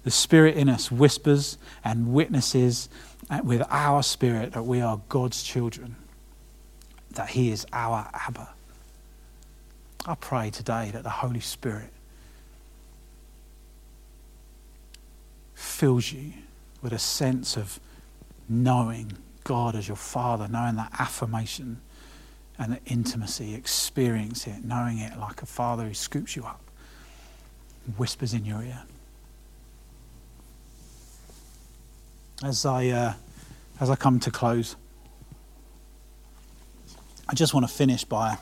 The 0.08 0.12
Spirit 0.12 0.56
in 0.56 0.70
us 0.70 0.90
whispers 0.90 1.58
and 1.84 2.14
witnesses 2.14 2.88
with 3.44 3.62
our 3.70 4.02
spirit 4.02 4.54
that 4.54 4.64
we 4.64 4.80
are 4.80 5.02
God's 5.10 5.44
children, 5.44 5.98
that 7.12 7.32
He 7.32 7.52
is 7.52 7.66
our 7.74 8.10
Abba. 8.14 8.48
I 10.06 10.16
pray 10.16 10.50
today 10.50 10.92
that 10.94 11.04
the 11.04 11.10
Holy 11.10 11.42
Spirit 11.42 11.90
fills 15.56 16.14
you 16.14 16.32
with 16.82 16.94
a 16.94 17.00
sense 17.00 17.58
of 17.58 17.78
knowing 18.48 19.12
God 19.44 19.76
as 19.76 19.90
your 19.90 19.98
Father, 19.98 20.48
knowing 20.48 20.78
that 20.78 20.94
affirmation 20.98 21.82
and 22.58 22.72
the 22.72 22.80
intimacy, 22.86 23.54
experience 23.56 24.48
it, 24.48 24.64
knowing 24.64 25.00
it 25.00 25.20
like 25.20 25.42
a 25.42 25.46
father 25.46 25.84
who 25.84 25.94
scoops 25.94 26.38
you 26.38 26.46
up, 26.46 26.62
whispers 27.98 28.34
in 28.34 28.46
your 28.46 28.64
ear. 28.64 28.84
As 32.44 32.68
I, 32.68 32.88
uh, 32.90 33.14
as 33.80 33.90
I 33.90 33.96
come 33.96 34.20
to 34.20 34.30
close, 34.30 34.76
I 37.28 37.34
just 37.34 37.56
want 37.56 37.68
to 37.68 37.74
finish 37.74 38.04
by 38.04 38.38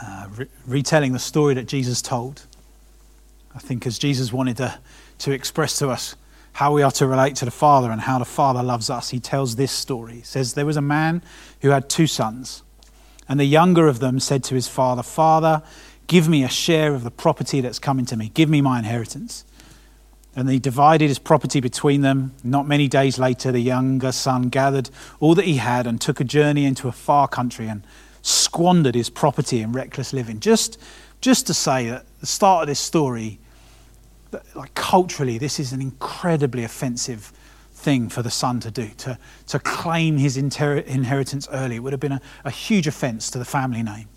uh, 0.00 0.28
re- 0.34 0.46
retelling 0.66 1.12
the 1.12 1.18
story 1.18 1.52
that 1.54 1.66
Jesus 1.66 2.00
told. 2.00 2.46
I 3.54 3.58
think 3.58 3.86
as 3.86 3.98
Jesus 3.98 4.32
wanted 4.32 4.56
to, 4.56 4.78
to 5.18 5.32
express 5.32 5.78
to 5.80 5.90
us 5.90 6.16
how 6.54 6.72
we 6.72 6.82
are 6.82 6.90
to 6.92 7.06
relate 7.06 7.36
to 7.36 7.44
the 7.44 7.50
Father 7.50 7.90
and 7.90 8.00
how 8.00 8.18
the 8.18 8.24
Father 8.24 8.62
loves 8.62 8.88
us, 8.88 9.10
he 9.10 9.20
tells 9.20 9.56
this 9.56 9.70
story. 9.70 10.14
He 10.14 10.22
says, 10.22 10.54
There 10.54 10.66
was 10.66 10.78
a 10.78 10.82
man 10.82 11.22
who 11.60 11.68
had 11.68 11.90
two 11.90 12.06
sons, 12.06 12.62
and 13.28 13.38
the 13.38 13.44
younger 13.44 13.86
of 13.86 13.98
them 13.98 14.18
said 14.18 14.42
to 14.44 14.54
his 14.54 14.66
father, 14.66 15.02
Father, 15.02 15.62
give 16.06 16.26
me 16.26 16.42
a 16.42 16.48
share 16.48 16.94
of 16.94 17.04
the 17.04 17.10
property 17.10 17.60
that's 17.60 17.78
coming 17.78 18.06
to 18.06 18.16
me, 18.16 18.30
give 18.32 18.48
me 18.48 18.62
my 18.62 18.78
inheritance. 18.78 19.44
And 20.34 20.48
he 20.48 20.58
divided 20.58 21.08
his 21.08 21.18
property 21.18 21.60
between 21.60 22.00
them. 22.00 22.34
Not 22.42 22.66
many 22.66 22.88
days 22.88 23.18
later, 23.18 23.52
the 23.52 23.60
younger 23.60 24.12
son 24.12 24.48
gathered 24.48 24.88
all 25.20 25.34
that 25.34 25.44
he 25.44 25.56
had 25.56 25.86
and 25.86 26.00
took 26.00 26.20
a 26.20 26.24
journey 26.24 26.64
into 26.64 26.88
a 26.88 26.92
far 26.92 27.28
country 27.28 27.68
and 27.68 27.82
squandered 28.22 28.94
his 28.94 29.10
property 29.10 29.60
in 29.60 29.72
reckless 29.72 30.12
living. 30.12 30.40
Just, 30.40 30.78
just 31.20 31.46
to 31.48 31.54
say 31.54 31.90
that 31.90 32.06
the 32.20 32.26
start 32.26 32.62
of 32.62 32.68
this 32.68 32.80
story, 32.80 33.40
like 34.54 34.74
culturally, 34.74 35.36
this 35.36 35.60
is 35.60 35.72
an 35.72 35.82
incredibly 35.82 36.64
offensive 36.64 37.32
thing 37.72 38.08
for 38.08 38.22
the 38.22 38.30
son 38.30 38.60
to 38.60 38.70
do, 38.70 38.88
to, 38.96 39.18
to 39.48 39.58
claim 39.58 40.16
his 40.16 40.36
inter- 40.36 40.78
inheritance 40.78 41.48
early. 41.52 41.76
It 41.76 41.80
would 41.80 41.92
have 41.92 42.00
been 42.00 42.12
a, 42.12 42.20
a 42.44 42.50
huge 42.50 42.86
offense 42.86 43.30
to 43.32 43.38
the 43.38 43.44
family 43.44 43.82
name. 43.82 44.08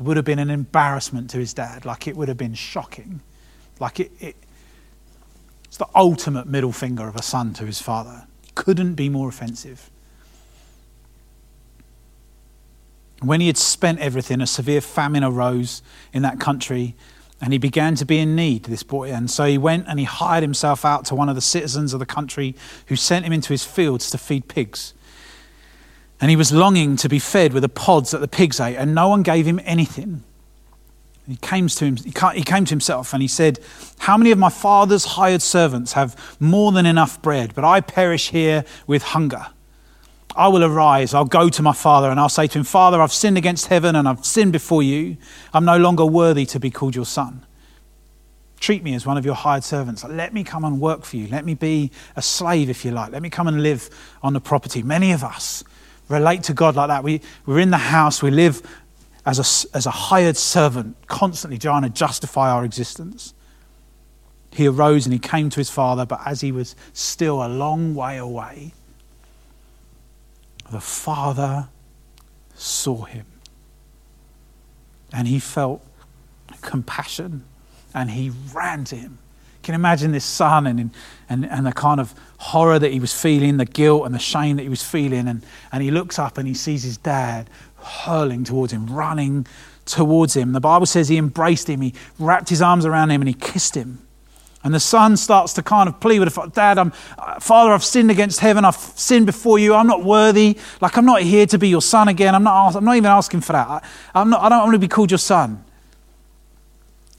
It 0.00 0.02
would 0.02 0.16
have 0.16 0.24
been 0.24 0.38
an 0.38 0.50
embarrassment 0.50 1.30
to 1.30 1.38
his 1.38 1.54
dad. 1.54 1.84
Like 1.84 2.08
it 2.08 2.16
would 2.16 2.28
have 2.28 2.38
been 2.38 2.54
shocking. 2.54 3.20
Like 3.78 4.00
it, 4.00 4.10
it 4.18 4.36
it's 5.72 5.78
the 5.78 5.88
ultimate 5.94 6.46
middle 6.46 6.70
finger 6.70 7.08
of 7.08 7.16
a 7.16 7.22
son 7.22 7.54
to 7.54 7.64
his 7.64 7.80
father. 7.80 8.26
Couldn't 8.54 8.92
be 8.92 9.08
more 9.08 9.30
offensive. 9.30 9.90
When 13.22 13.40
he 13.40 13.46
had 13.46 13.56
spent 13.56 13.98
everything, 13.98 14.42
a 14.42 14.46
severe 14.46 14.82
famine 14.82 15.24
arose 15.24 15.80
in 16.12 16.20
that 16.20 16.38
country, 16.38 16.94
and 17.40 17.54
he 17.54 17.58
began 17.58 17.94
to 17.94 18.04
be 18.04 18.18
in 18.18 18.36
need, 18.36 18.64
this 18.64 18.82
boy. 18.82 19.12
And 19.14 19.30
so 19.30 19.46
he 19.46 19.56
went 19.56 19.86
and 19.88 19.98
he 19.98 20.04
hired 20.04 20.42
himself 20.42 20.84
out 20.84 21.06
to 21.06 21.14
one 21.14 21.30
of 21.30 21.36
the 21.36 21.40
citizens 21.40 21.94
of 21.94 22.00
the 22.00 22.04
country 22.04 22.54
who 22.88 22.94
sent 22.94 23.24
him 23.24 23.32
into 23.32 23.48
his 23.48 23.64
fields 23.64 24.10
to 24.10 24.18
feed 24.18 24.48
pigs. 24.48 24.92
And 26.20 26.28
he 26.28 26.36
was 26.36 26.52
longing 26.52 26.96
to 26.96 27.08
be 27.08 27.18
fed 27.18 27.54
with 27.54 27.62
the 27.62 27.70
pods 27.70 28.10
that 28.10 28.18
the 28.18 28.28
pigs 28.28 28.60
ate, 28.60 28.76
and 28.76 28.94
no 28.94 29.08
one 29.08 29.22
gave 29.22 29.46
him 29.46 29.58
anything. 29.64 30.22
He 31.32 31.36
came 31.36 31.66
to 31.66 31.84
him, 31.86 31.96
he 31.96 32.42
came 32.42 32.66
to 32.66 32.70
himself 32.70 33.14
and 33.14 33.22
he 33.22 33.26
said, 33.26 33.58
How 34.00 34.18
many 34.18 34.32
of 34.32 34.38
my 34.38 34.50
father's 34.50 35.06
hired 35.06 35.40
servants 35.40 35.94
have 35.94 36.36
more 36.38 36.72
than 36.72 36.84
enough 36.84 37.22
bread, 37.22 37.54
but 37.54 37.64
I 37.64 37.80
perish 37.80 38.28
here 38.28 38.66
with 38.86 39.02
hunger? 39.02 39.46
I 40.36 40.48
will 40.48 40.62
arise, 40.62 41.14
I'll 41.14 41.24
go 41.24 41.48
to 41.48 41.62
my 41.62 41.72
father, 41.72 42.10
and 42.10 42.20
I'll 42.20 42.28
say 42.28 42.46
to 42.48 42.58
him, 42.58 42.64
Father, 42.64 43.00
I've 43.00 43.14
sinned 43.14 43.38
against 43.38 43.68
heaven 43.68 43.96
and 43.96 44.06
I've 44.06 44.26
sinned 44.26 44.52
before 44.52 44.82
you. 44.82 45.16
I'm 45.54 45.64
no 45.64 45.78
longer 45.78 46.04
worthy 46.04 46.44
to 46.44 46.60
be 46.60 46.70
called 46.70 46.94
your 46.94 47.06
son. 47.06 47.46
Treat 48.60 48.82
me 48.82 48.92
as 48.92 49.06
one 49.06 49.16
of 49.16 49.24
your 49.24 49.34
hired 49.34 49.64
servants. 49.64 50.04
Let 50.04 50.34
me 50.34 50.44
come 50.44 50.66
and 50.66 50.82
work 50.82 51.06
for 51.06 51.16
you. 51.16 51.28
Let 51.28 51.46
me 51.46 51.54
be 51.54 51.92
a 52.14 52.20
slave, 52.20 52.68
if 52.68 52.84
you 52.84 52.90
like. 52.90 53.10
Let 53.10 53.22
me 53.22 53.30
come 53.30 53.48
and 53.48 53.62
live 53.62 53.88
on 54.22 54.34
the 54.34 54.40
property. 54.40 54.82
Many 54.82 55.12
of 55.12 55.24
us 55.24 55.64
relate 56.10 56.42
to 56.44 56.52
God 56.52 56.76
like 56.76 56.88
that. 56.88 57.02
We, 57.02 57.22
we're 57.46 57.60
in 57.60 57.70
the 57.70 57.78
house, 57.78 58.22
we 58.22 58.30
live 58.30 58.60
as 59.24 59.38
a, 59.38 59.76
as 59.76 59.86
a 59.86 59.90
hired 59.90 60.36
servant, 60.36 60.96
constantly 61.06 61.58
trying 61.58 61.82
to 61.82 61.88
justify 61.88 62.50
our 62.50 62.64
existence. 62.64 63.34
He 64.52 64.66
arose 64.66 65.06
and 65.06 65.12
he 65.12 65.18
came 65.18 65.48
to 65.50 65.56
his 65.60 65.70
father, 65.70 66.04
but 66.04 66.20
as 66.26 66.40
he 66.40 66.52
was 66.52 66.74
still 66.92 67.44
a 67.44 67.48
long 67.48 67.94
way 67.94 68.18
away, 68.18 68.72
the 70.70 70.80
Father 70.80 71.68
saw 72.54 73.04
him. 73.04 73.26
And 75.12 75.28
he 75.28 75.38
felt 75.38 75.84
compassion 76.62 77.44
and 77.94 78.10
he 78.10 78.30
ran 78.52 78.84
to 78.84 78.96
him. 78.96 79.18
Can 79.62 79.74
you 79.74 79.76
imagine 79.76 80.10
this 80.10 80.24
son 80.24 80.66
and, 80.66 80.90
and, 81.28 81.46
and 81.46 81.66
the 81.66 81.72
kind 81.72 82.00
of 82.00 82.14
horror 82.38 82.78
that 82.78 82.90
he 82.90 82.98
was 82.98 83.12
feeling, 83.12 83.58
the 83.58 83.64
guilt 83.64 84.04
and 84.04 84.14
the 84.14 84.18
shame 84.18 84.56
that 84.56 84.64
he 84.64 84.68
was 84.68 84.82
feeling? 84.82 85.28
And, 85.28 85.44
and 85.70 85.82
he 85.82 85.90
looks 85.90 86.18
up 86.18 86.36
and 86.36 86.48
he 86.48 86.54
sees 86.54 86.82
his 86.82 86.96
dad 86.96 87.48
hurling 87.82 88.44
towards 88.44 88.72
him, 88.72 88.86
running 88.86 89.46
towards 89.84 90.34
him. 90.34 90.52
The 90.52 90.60
Bible 90.60 90.86
says 90.86 91.08
he 91.08 91.16
embraced 91.16 91.68
him, 91.68 91.80
he 91.80 91.94
wrapped 92.18 92.48
his 92.48 92.62
arms 92.62 92.86
around 92.86 93.10
him, 93.10 93.20
and 93.20 93.28
he 93.28 93.34
kissed 93.34 93.76
him. 93.76 93.98
And 94.64 94.72
the 94.72 94.80
son 94.80 95.16
starts 95.16 95.52
to 95.54 95.62
kind 95.62 95.88
of 95.88 95.98
plead 95.98 96.20
with 96.20 96.32
the 96.32 96.46
Dad, 96.46 96.78
I'm, 96.78 96.92
uh, 97.18 97.40
Father, 97.40 97.72
I've 97.72 97.82
sinned 97.82 98.12
against 98.12 98.38
heaven. 98.38 98.64
I've 98.64 98.76
sinned 98.76 99.26
before 99.26 99.58
you. 99.58 99.74
I'm 99.74 99.88
not 99.88 100.04
worthy. 100.04 100.56
Like, 100.80 100.96
I'm 100.96 101.04
not 101.04 101.22
here 101.22 101.46
to 101.46 101.58
be 101.58 101.68
your 101.68 101.82
son 101.82 102.06
again. 102.06 102.32
I'm 102.34 102.44
not, 102.44 102.76
I'm 102.76 102.84
not 102.84 102.96
even 102.96 103.10
asking 103.10 103.40
for 103.40 103.54
that. 103.54 103.66
I, 103.66 103.82
I'm 104.14 104.30
not, 104.30 104.40
I 104.40 104.48
don't 104.48 104.60
want 104.60 104.74
to 104.74 104.78
be 104.78 104.86
called 104.86 105.10
your 105.10 105.18
son. 105.18 105.64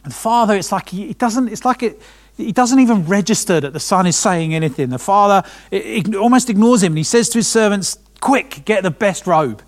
And 0.05 0.13
father, 0.13 0.55
it's 0.55 0.71
like 0.71 0.93
it 0.93 1.17
doesn't, 1.17 1.49
it's 1.49 1.65
like 1.65 1.83
it, 1.83 2.01
he 2.37 2.51
doesn't 2.51 2.79
even 2.79 3.05
register 3.05 3.59
that 3.59 3.73
the 3.73 3.79
son 3.79 4.07
is 4.07 4.15
saying 4.15 4.53
anything. 4.53 4.89
The 4.89 4.99
father 4.99 5.47
it, 5.71 6.07
it 6.07 6.15
almost 6.15 6.49
ignores 6.49 6.83
him 6.83 6.93
and 6.93 6.97
he 6.97 7.03
says 7.03 7.29
to 7.29 7.39
his 7.39 7.47
servants, 7.47 7.97
Quick, 8.19 8.63
get 8.65 8.83
the 8.83 8.91
best 8.91 9.27
robe, 9.27 9.61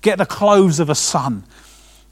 get 0.00 0.18
the 0.18 0.26
clothes 0.26 0.80
of 0.80 0.90
a 0.90 0.94
son 0.94 1.44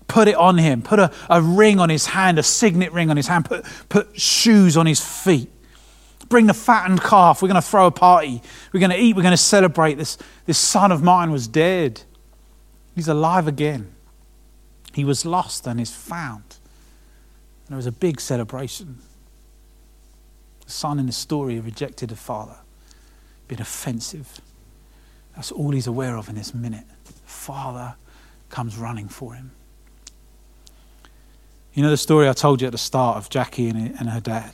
put 0.09 0.27
it 0.27 0.35
on 0.35 0.59
him, 0.59 0.83
put 0.83 0.99
a, 0.99 1.13
a 1.31 1.41
ring 1.41 1.79
on 1.79 1.91
his 1.91 2.07
hand, 2.07 2.39
a 2.39 2.43
signet 2.43 2.93
ring 2.93 3.11
on 3.11 3.17
his 3.17 3.29
hand, 3.29 3.45
put, 3.45 3.65
put 3.89 4.19
shoes 4.19 4.77
on 4.77 4.87
his 4.87 5.01
feet. 5.01 5.51
Bring 6.29 6.47
the 6.47 6.55
fattened 6.55 7.01
calf. 7.01 7.41
We're 7.41 7.49
going 7.49 7.63
to 7.63 7.67
throw 7.67 7.87
a 7.87 7.91
party. 7.91 8.43
We're 8.73 8.81
going 8.81 8.91
to 8.91 8.99
eat. 8.99 9.17
We're 9.17 9.23
going 9.23 9.33
to 9.33 9.37
celebrate. 9.37 9.95
This, 9.95 10.19
this 10.47 10.59
son 10.59 10.93
of 10.93 11.03
mine 11.03 11.31
was 11.31 11.47
dead. 11.47 12.03
He's 12.95 13.09
alive 13.09 13.47
again. 13.47 13.95
He 14.93 15.05
was 15.05 15.25
lost 15.25 15.67
and 15.67 15.81
is 15.81 15.95
found. 15.95 16.43
And 17.65 17.71
there 17.71 17.77
was 17.77 17.87
a 17.87 17.93
big 17.93 18.21
celebration. 18.21 18.99
The 20.67 20.73
son 20.73 20.99
in 20.99 21.07
the 21.07 21.13
story 21.13 21.61
rejected 21.61 22.13
a 22.13 22.17
father, 22.17 22.57
been 23.47 23.61
offensive. 23.61 24.41
That's 25.35 25.53
all 25.53 25.71
he's 25.71 25.87
aware 25.87 26.17
of 26.17 26.29
in 26.29 26.35
this 26.35 26.53
minute. 26.53 26.85
Father 27.39 27.95
comes 28.51 28.77
running 28.77 29.09
for 29.09 29.33
him. 29.33 29.53
You 31.73 31.83
know 31.83 31.91
the 31.91 31.97
story 31.97 32.29
I 32.29 32.33
told 32.33 32.61
you 32.61 32.67
at 32.67 32.73
the 32.73 32.79
start 32.79 33.17
of 33.17 33.31
Jackie 33.31 33.69
and, 33.69 34.11
her 34.11 34.21
dad? 34.21 34.53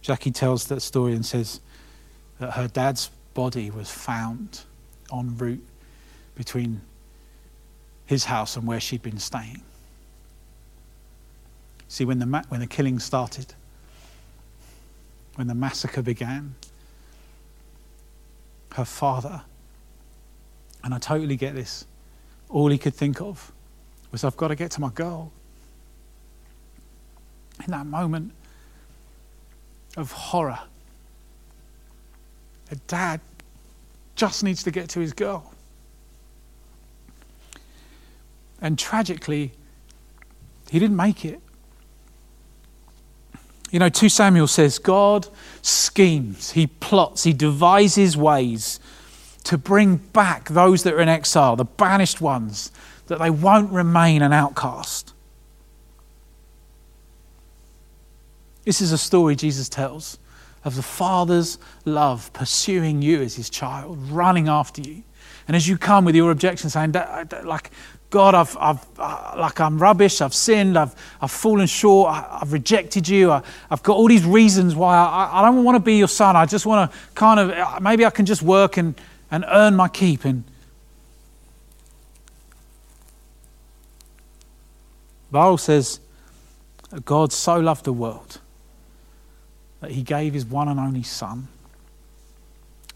Jackie 0.00 0.30
tells 0.30 0.66
that 0.68 0.80
story 0.80 1.12
and 1.12 1.24
says 1.24 1.60
that 2.40 2.52
her 2.52 2.66
dad's 2.66 3.10
body 3.34 3.70
was 3.70 3.90
found 3.90 4.62
en 5.12 5.36
route 5.36 5.64
between 6.34 6.80
his 8.06 8.24
house 8.24 8.56
and 8.56 8.66
where 8.66 8.80
she'd 8.80 9.02
been 9.02 9.18
staying. 9.18 9.62
See, 11.88 12.06
when 12.06 12.18
the, 12.18 12.26
ma- 12.26 12.44
when 12.48 12.60
the 12.60 12.66
killing 12.66 12.98
started, 12.98 13.52
when 15.34 15.46
the 15.46 15.54
massacre 15.54 16.02
began, 16.02 16.54
her 18.72 18.86
father, 18.86 19.42
and 20.84 20.94
I 20.94 20.98
totally 20.98 21.36
get 21.36 21.54
this, 21.54 21.86
all 22.48 22.68
he 22.68 22.78
could 22.78 22.94
think 22.94 23.20
of 23.20 23.52
was, 24.10 24.24
I've 24.24 24.36
got 24.36 24.48
to 24.48 24.54
get 24.54 24.70
to 24.72 24.80
my 24.80 24.90
girl. 24.90 25.32
In 27.64 27.70
that 27.70 27.86
moment 27.86 28.32
of 29.96 30.12
horror, 30.12 30.58
a 32.70 32.76
dad 32.86 33.20
just 34.16 34.42
needs 34.44 34.62
to 34.64 34.70
get 34.70 34.88
to 34.90 35.00
his 35.00 35.12
girl. 35.12 35.52
And 38.60 38.78
tragically, 38.78 39.52
he 40.70 40.78
didn't 40.78 40.96
make 40.96 41.24
it. 41.24 41.40
You 43.70 43.78
know, 43.78 43.88
2 43.88 44.08
Samuel 44.08 44.46
says 44.46 44.78
God 44.78 45.28
schemes, 45.62 46.52
he 46.52 46.66
plots, 46.66 47.24
he 47.24 47.32
devises 47.32 48.16
ways 48.16 48.78
to 49.44 49.58
bring 49.58 49.96
back 49.96 50.48
those 50.48 50.82
that 50.84 50.94
are 50.94 51.00
in 51.00 51.08
exile, 51.08 51.56
the 51.56 51.64
banished 51.64 52.20
ones, 52.20 52.70
that 53.06 53.18
they 53.18 53.30
won't 53.30 53.72
remain 53.72 54.22
an 54.22 54.32
outcast. 54.32 55.12
This 58.64 58.80
is 58.80 58.92
a 58.92 58.98
story 58.98 59.34
Jesus 59.34 59.68
tells 59.68 60.18
of 60.64 60.76
the 60.76 60.82
Father's 60.82 61.58
love 61.84 62.32
pursuing 62.32 63.02
you 63.02 63.20
as 63.20 63.34
his 63.34 63.50
child, 63.50 63.98
running 64.10 64.48
after 64.48 64.80
you. 64.80 65.02
And 65.48 65.56
as 65.56 65.66
you 65.66 65.76
come 65.76 66.04
with 66.04 66.14
your 66.14 66.30
objection, 66.30 66.70
saying, 66.70 66.92
like, 67.42 67.72
God, 68.10 68.34
I've, 68.34 68.56
I've, 68.60 68.86
uh, 68.98 69.34
like 69.38 69.58
I'm 69.58 69.78
rubbish, 69.78 70.20
I've 70.20 70.34
sinned, 70.34 70.78
I've, 70.78 70.94
I've 71.20 71.30
fallen 71.30 71.66
short, 71.66 72.10
I, 72.10 72.38
have 72.40 72.52
rejected 72.52 73.08
you, 73.08 73.32
I, 73.32 73.42
have 73.70 73.82
got 73.82 73.96
all 73.96 74.06
these 74.06 74.24
reasons 74.24 74.76
why 74.76 74.96
I, 74.96 75.40
I 75.40 75.42
don't 75.42 75.64
want 75.64 75.76
to 75.76 75.80
be 75.80 75.96
your 75.96 76.08
son. 76.08 76.36
I 76.36 76.46
just 76.46 76.64
want 76.64 76.92
to 76.92 76.98
kind 77.14 77.40
of, 77.40 77.50
uh, 77.50 77.80
maybe 77.80 78.04
I 78.04 78.10
can 78.10 78.26
just 78.26 78.42
work 78.42 78.76
and, 78.76 78.94
and 79.32 79.44
earn 79.48 79.74
my 79.74 79.88
keep. 79.88 80.24
And 80.24 80.44
the 85.30 85.32
Bible 85.32 85.58
says 85.58 85.98
that 86.90 87.04
God 87.06 87.32
so 87.32 87.58
loved 87.58 87.84
the 87.84 87.92
world 87.94 88.38
that 89.80 89.90
he 89.90 90.02
gave 90.02 90.34
his 90.34 90.44
one 90.44 90.68
and 90.68 90.78
only 90.78 91.02
Son, 91.02 91.48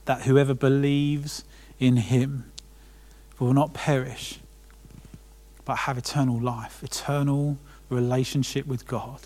that 0.04 0.22
whoever 0.22 0.54
believes 0.54 1.42
in 1.80 1.96
him 1.96 2.52
will 3.40 3.54
not 3.54 3.74
perish 3.74 4.38
but 5.64 5.78
have 5.78 5.98
eternal 5.98 6.38
life, 6.38 6.82
eternal 6.84 7.58
relationship 7.88 8.66
with 8.66 8.86
God. 8.86 9.20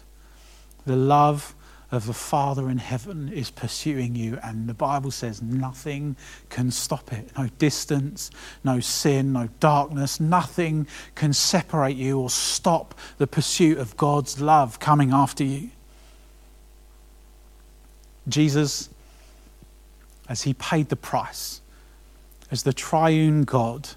The 0.87 0.97
love 0.97 1.55
of 1.93 2.07
the 2.07 2.15
Father 2.15 2.71
in 2.71 2.79
heaven 2.79 3.33
is 3.33 3.51
pursuing 3.51 4.15
you, 4.15 4.39
and 4.43 4.69
the 4.69 4.75
Bible 4.75 5.11
says 5.11 5.43
nothing 5.43 6.17
can 6.49 6.71
stop 6.71 7.13
it. 7.13 7.31
No 7.37 7.49
distance, 7.59 8.31
no 8.63 8.79
sin, 8.81 9.33
no 9.33 9.49
darkness, 9.59 10.21
nothing 10.21 10.87
can 11.15 11.33
separate 11.33 11.97
you 11.97 12.19
or 12.19 12.31
stop 12.31 12.95
the 13.19 13.27
pursuit 13.27 13.79
of 13.79 13.97
God's 13.97 14.41
love 14.41 14.79
coming 14.79 15.13
after 15.13 15.43
you. 15.43 15.71
Jesus, 18.29 18.89
as 20.29 20.43
he 20.43 20.55
paid 20.55 20.89
the 20.91 20.97
price, 20.97 21.61
as 22.53 22.63
the 22.63 22.73
triune 22.73 23.43
God 23.43 23.89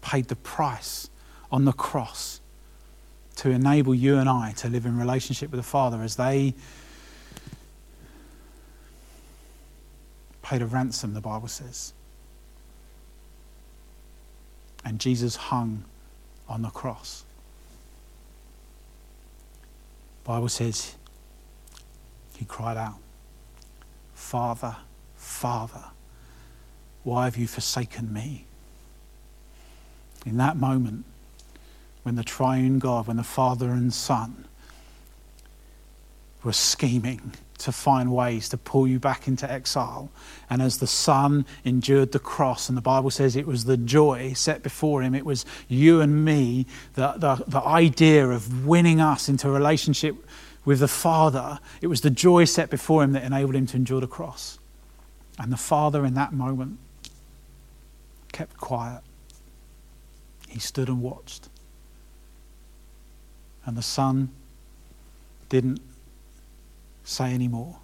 paid 0.00 0.28
the 0.28 0.36
price 0.36 1.10
on 1.50 1.66
the 1.66 1.72
cross 1.72 2.40
to 3.36 3.50
enable 3.50 3.94
you 3.94 4.16
and 4.16 4.28
I 4.28 4.52
to 4.58 4.68
live 4.68 4.86
in 4.86 4.98
relationship 4.98 5.50
with 5.50 5.58
the 5.58 5.66
Father 5.66 6.02
as 6.02 6.16
they 6.16 6.54
paid 10.52 10.60
a 10.60 10.66
ransom, 10.66 11.14
the 11.14 11.20
Bible 11.22 11.48
says. 11.48 11.94
And 14.84 15.00
Jesus 15.00 15.34
hung 15.34 15.84
on 16.46 16.60
the 16.60 16.68
cross. 16.68 17.24
The 20.22 20.28
Bible 20.28 20.50
says 20.50 20.96
he 22.36 22.44
cried 22.44 22.76
out, 22.76 22.98
Father, 24.14 24.76
Father, 25.16 25.84
why 27.02 27.24
have 27.24 27.38
you 27.38 27.46
forsaken 27.46 28.12
me? 28.12 28.44
In 30.26 30.36
that 30.36 30.58
moment, 30.58 31.06
when 32.02 32.16
the 32.16 32.24
triune 32.24 32.78
God, 32.78 33.06
when 33.06 33.16
the 33.16 33.22
Father 33.22 33.70
and 33.70 33.90
Son 33.90 34.44
were 36.44 36.52
scheming 36.52 37.32
to 37.62 37.72
find 37.72 38.12
ways 38.12 38.48
to 38.50 38.56
pull 38.56 38.86
you 38.86 38.98
back 38.98 39.28
into 39.28 39.50
exile. 39.50 40.10
And 40.50 40.60
as 40.60 40.78
the 40.78 40.86
Son 40.86 41.46
endured 41.64 42.12
the 42.12 42.18
cross, 42.18 42.68
and 42.68 42.76
the 42.76 42.82
Bible 42.82 43.10
says 43.10 43.36
it 43.36 43.46
was 43.46 43.64
the 43.64 43.76
joy 43.76 44.32
set 44.34 44.62
before 44.62 45.02
him, 45.02 45.14
it 45.14 45.24
was 45.24 45.44
you 45.68 46.00
and 46.00 46.24
me, 46.24 46.66
the, 46.94 47.12
the, 47.16 47.44
the 47.46 47.62
idea 47.62 48.28
of 48.28 48.66
winning 48.66 49.00
us 49.00 49.28
into 49.28 49.48
a 49.48 49.52
relationship 49.52 50.16
with 50.64 50.80
the 50.80 50.88
Father, 50.88 51.58
it 51.80 51.86
was 51.86 52.00
the 52.00 52.10
joy 52.10 52.44
set 52.44 52.70
before 52.70 53.02
him 53.02 53.12
that 53.12 53.24
enabled 53.24 53.54
him 53.54 53.66
to 53.66 53.76
endure 53.76 54.00
the 54.00 54.06
cross. 54.06 54.58
And 55.38 55.52
the 55.52 55.56
Father, 55.56 56.04
in 56.04 56.14
that 56.14 56.32
moment, 56.32 56.78
kept 58.32 58.56
quiet. 58.56 59.02
He 60.48 60.58
stood 60.58 60.88
and 60.88 61.00
watched. 61.00 61.48
And 63.64 63.76
the 63.76 63.82
son 63.82 64.30
didn't 65.48 65.80
say 67.04 67.32
any 67.32 67.48
more. 67.48 67.76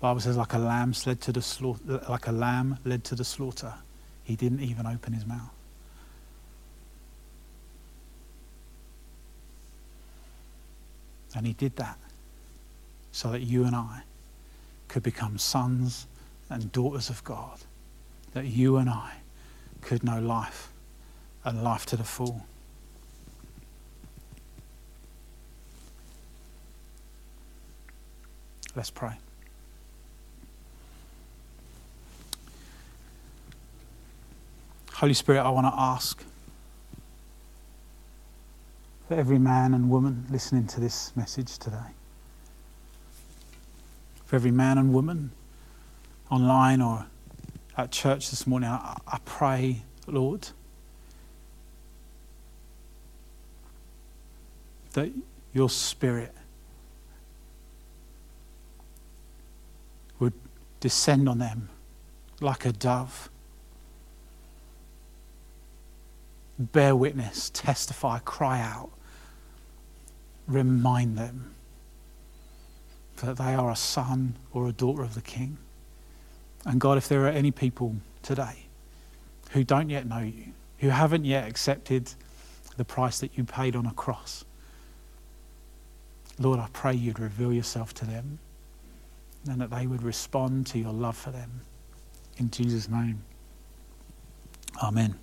Bible 0.00 0.20
says, 0.20 0.36
like 0.36 0.52
a 0.52 0.58
lamb 0.58 0.94
led 1.06 1.20
to 1.22 1.32
the 1.32 1.42
slaughter, 1.42 2.00
like 2.08 2.26
a 2.26 2.32
lamb 2.32 2.78
led 2.84 3.02
to 3.04 3.14
the 3.14 3.24
slaughter, 3.24 3.72
he 4.24 4.36
didn't 4.36 4.60
even 4.60 4.86
open 4.86 5.12
his 5.12 5.26
mouth. 5.26 5.50
And 11.34 11.46
he 11.46 11.52
did 11.52 11.76
that 11.76 11.98
so 13.12 13.30
that 13.32 13.40
you 13.40 13.64
and 13.64 13.74
I 13.74 14.02
could 14.88 15.02
become 15.02 15.38
sons 15.38 16.06
and 16.50 16.70
daughters 16.72 17.10
of 17.10 17.22
God, 17.24 17.58
that 18.32 18.46
you 18.46 18.76
and 18.76 18.88
I 18.88 19.14
could 19.80 20.04
know 20.04 20.20
life 20.20 20.70
and 21.44 21.62
life 21.62 21.86
to 21.86 21.96
the 21.96 22.04
full. 22.04 22.46
Let's 28.76 28.90
pray. 28.90 29.14
Holy 34.92 35.14
Spirit, 35.14 35.40
I 35.40 35.48
want 35.48 35.66
to 35.66 35.72
ask 35.74 36.22
for 39.08 39.14
every 39.14 39.38
man 39.38 39.72
and 39.72 39.88
woman 39.88 40.26
listening 40.30 40.66
to 40.68 40.80
this 40.80 41.16
message 41.16 41.58
today, 41.58 41.76
for 44.26 44.36
every 44.36 44.50
man 44.50 44.76
and 44.76 44.92
woman 44.92 45.30
online 46.30 46.82
or 46.82 47.06
at 47.78 47.90
church 47.90 48.28
this 48.28 48.46
morning, 48.46 48.68
I, 48.68 48.98
I 49.06 49.18
pray, 49.24 49.84
Lord, 50.06 50.48
that 54.92 55.10
your 55.54 55.70
Spirit 55.70 56.34
would 60.18 60.32
descend 60.86 61.28
on 61.28 61.38
them 61.38 61.68
like 62.40 62.64
a 62.64 62.70
dove. 62.70 63.28
Bear 66.60 66.94
witness, 66.94 67.50
testify, 67.50 68.20
cry 68.20 68.60
out, 68.60 68.92
remind 70.46 71.18
them 71.18 71.56
that 73.16 73.36
they 73.36 73.52
are 73.52 73.68
a 73.68 73.74
son 73.74 74.36
or 74.52 74.68
a 74.68 74.72
daughter 74.72 75.02
of 75.02 75.16
the 75.16 75.20
King. 75.20 75.58
And 76.64 76.80
God, 76.80 76.98
if 76.98 77.08
there 77.08 77.24
are 77.24 77.30
any 77.30 77.50
people 77.50 77.96
today 78.22 78.66
who 79.50 79.64
don't 79.64 79.90
yet 79.90 80.06
know 80.06 80.20
you, 80.20 80.52
who 80.78 80.90
haven't 80.90 81.24
yet 81.24 81.48
accepted 81.48 82.12
the 82.76 82.84
price 82.84 83.18
that 83.18 83.36
you 83.36 83.42
paid 83.42 83.74
on 83.74 83.86
a 83.86 83.92
cross, 83.92 84.44
Lord, 86.38 86.60
I 86.60 86.68
pray 86.72 86.94
you'd 86.94 87.18
reveal 87.18 87.52
yourself 87.52 87.92
to 87.94 88.04
them 88.04 88.38
and 89.48 89.60
that 89.60 89.70
they 89.70 89.86
would 89.86 90.02
respond 90.02 90.66
to 90.68 90.78
your 90.78 90.92
love 90.92 91.16
for 91.16 91.30
them. 91.30 91.62
In 92.38 92.50
Jesus' 92.50 92.88
name. 92.88 93.22
Amen. 94.82 95.18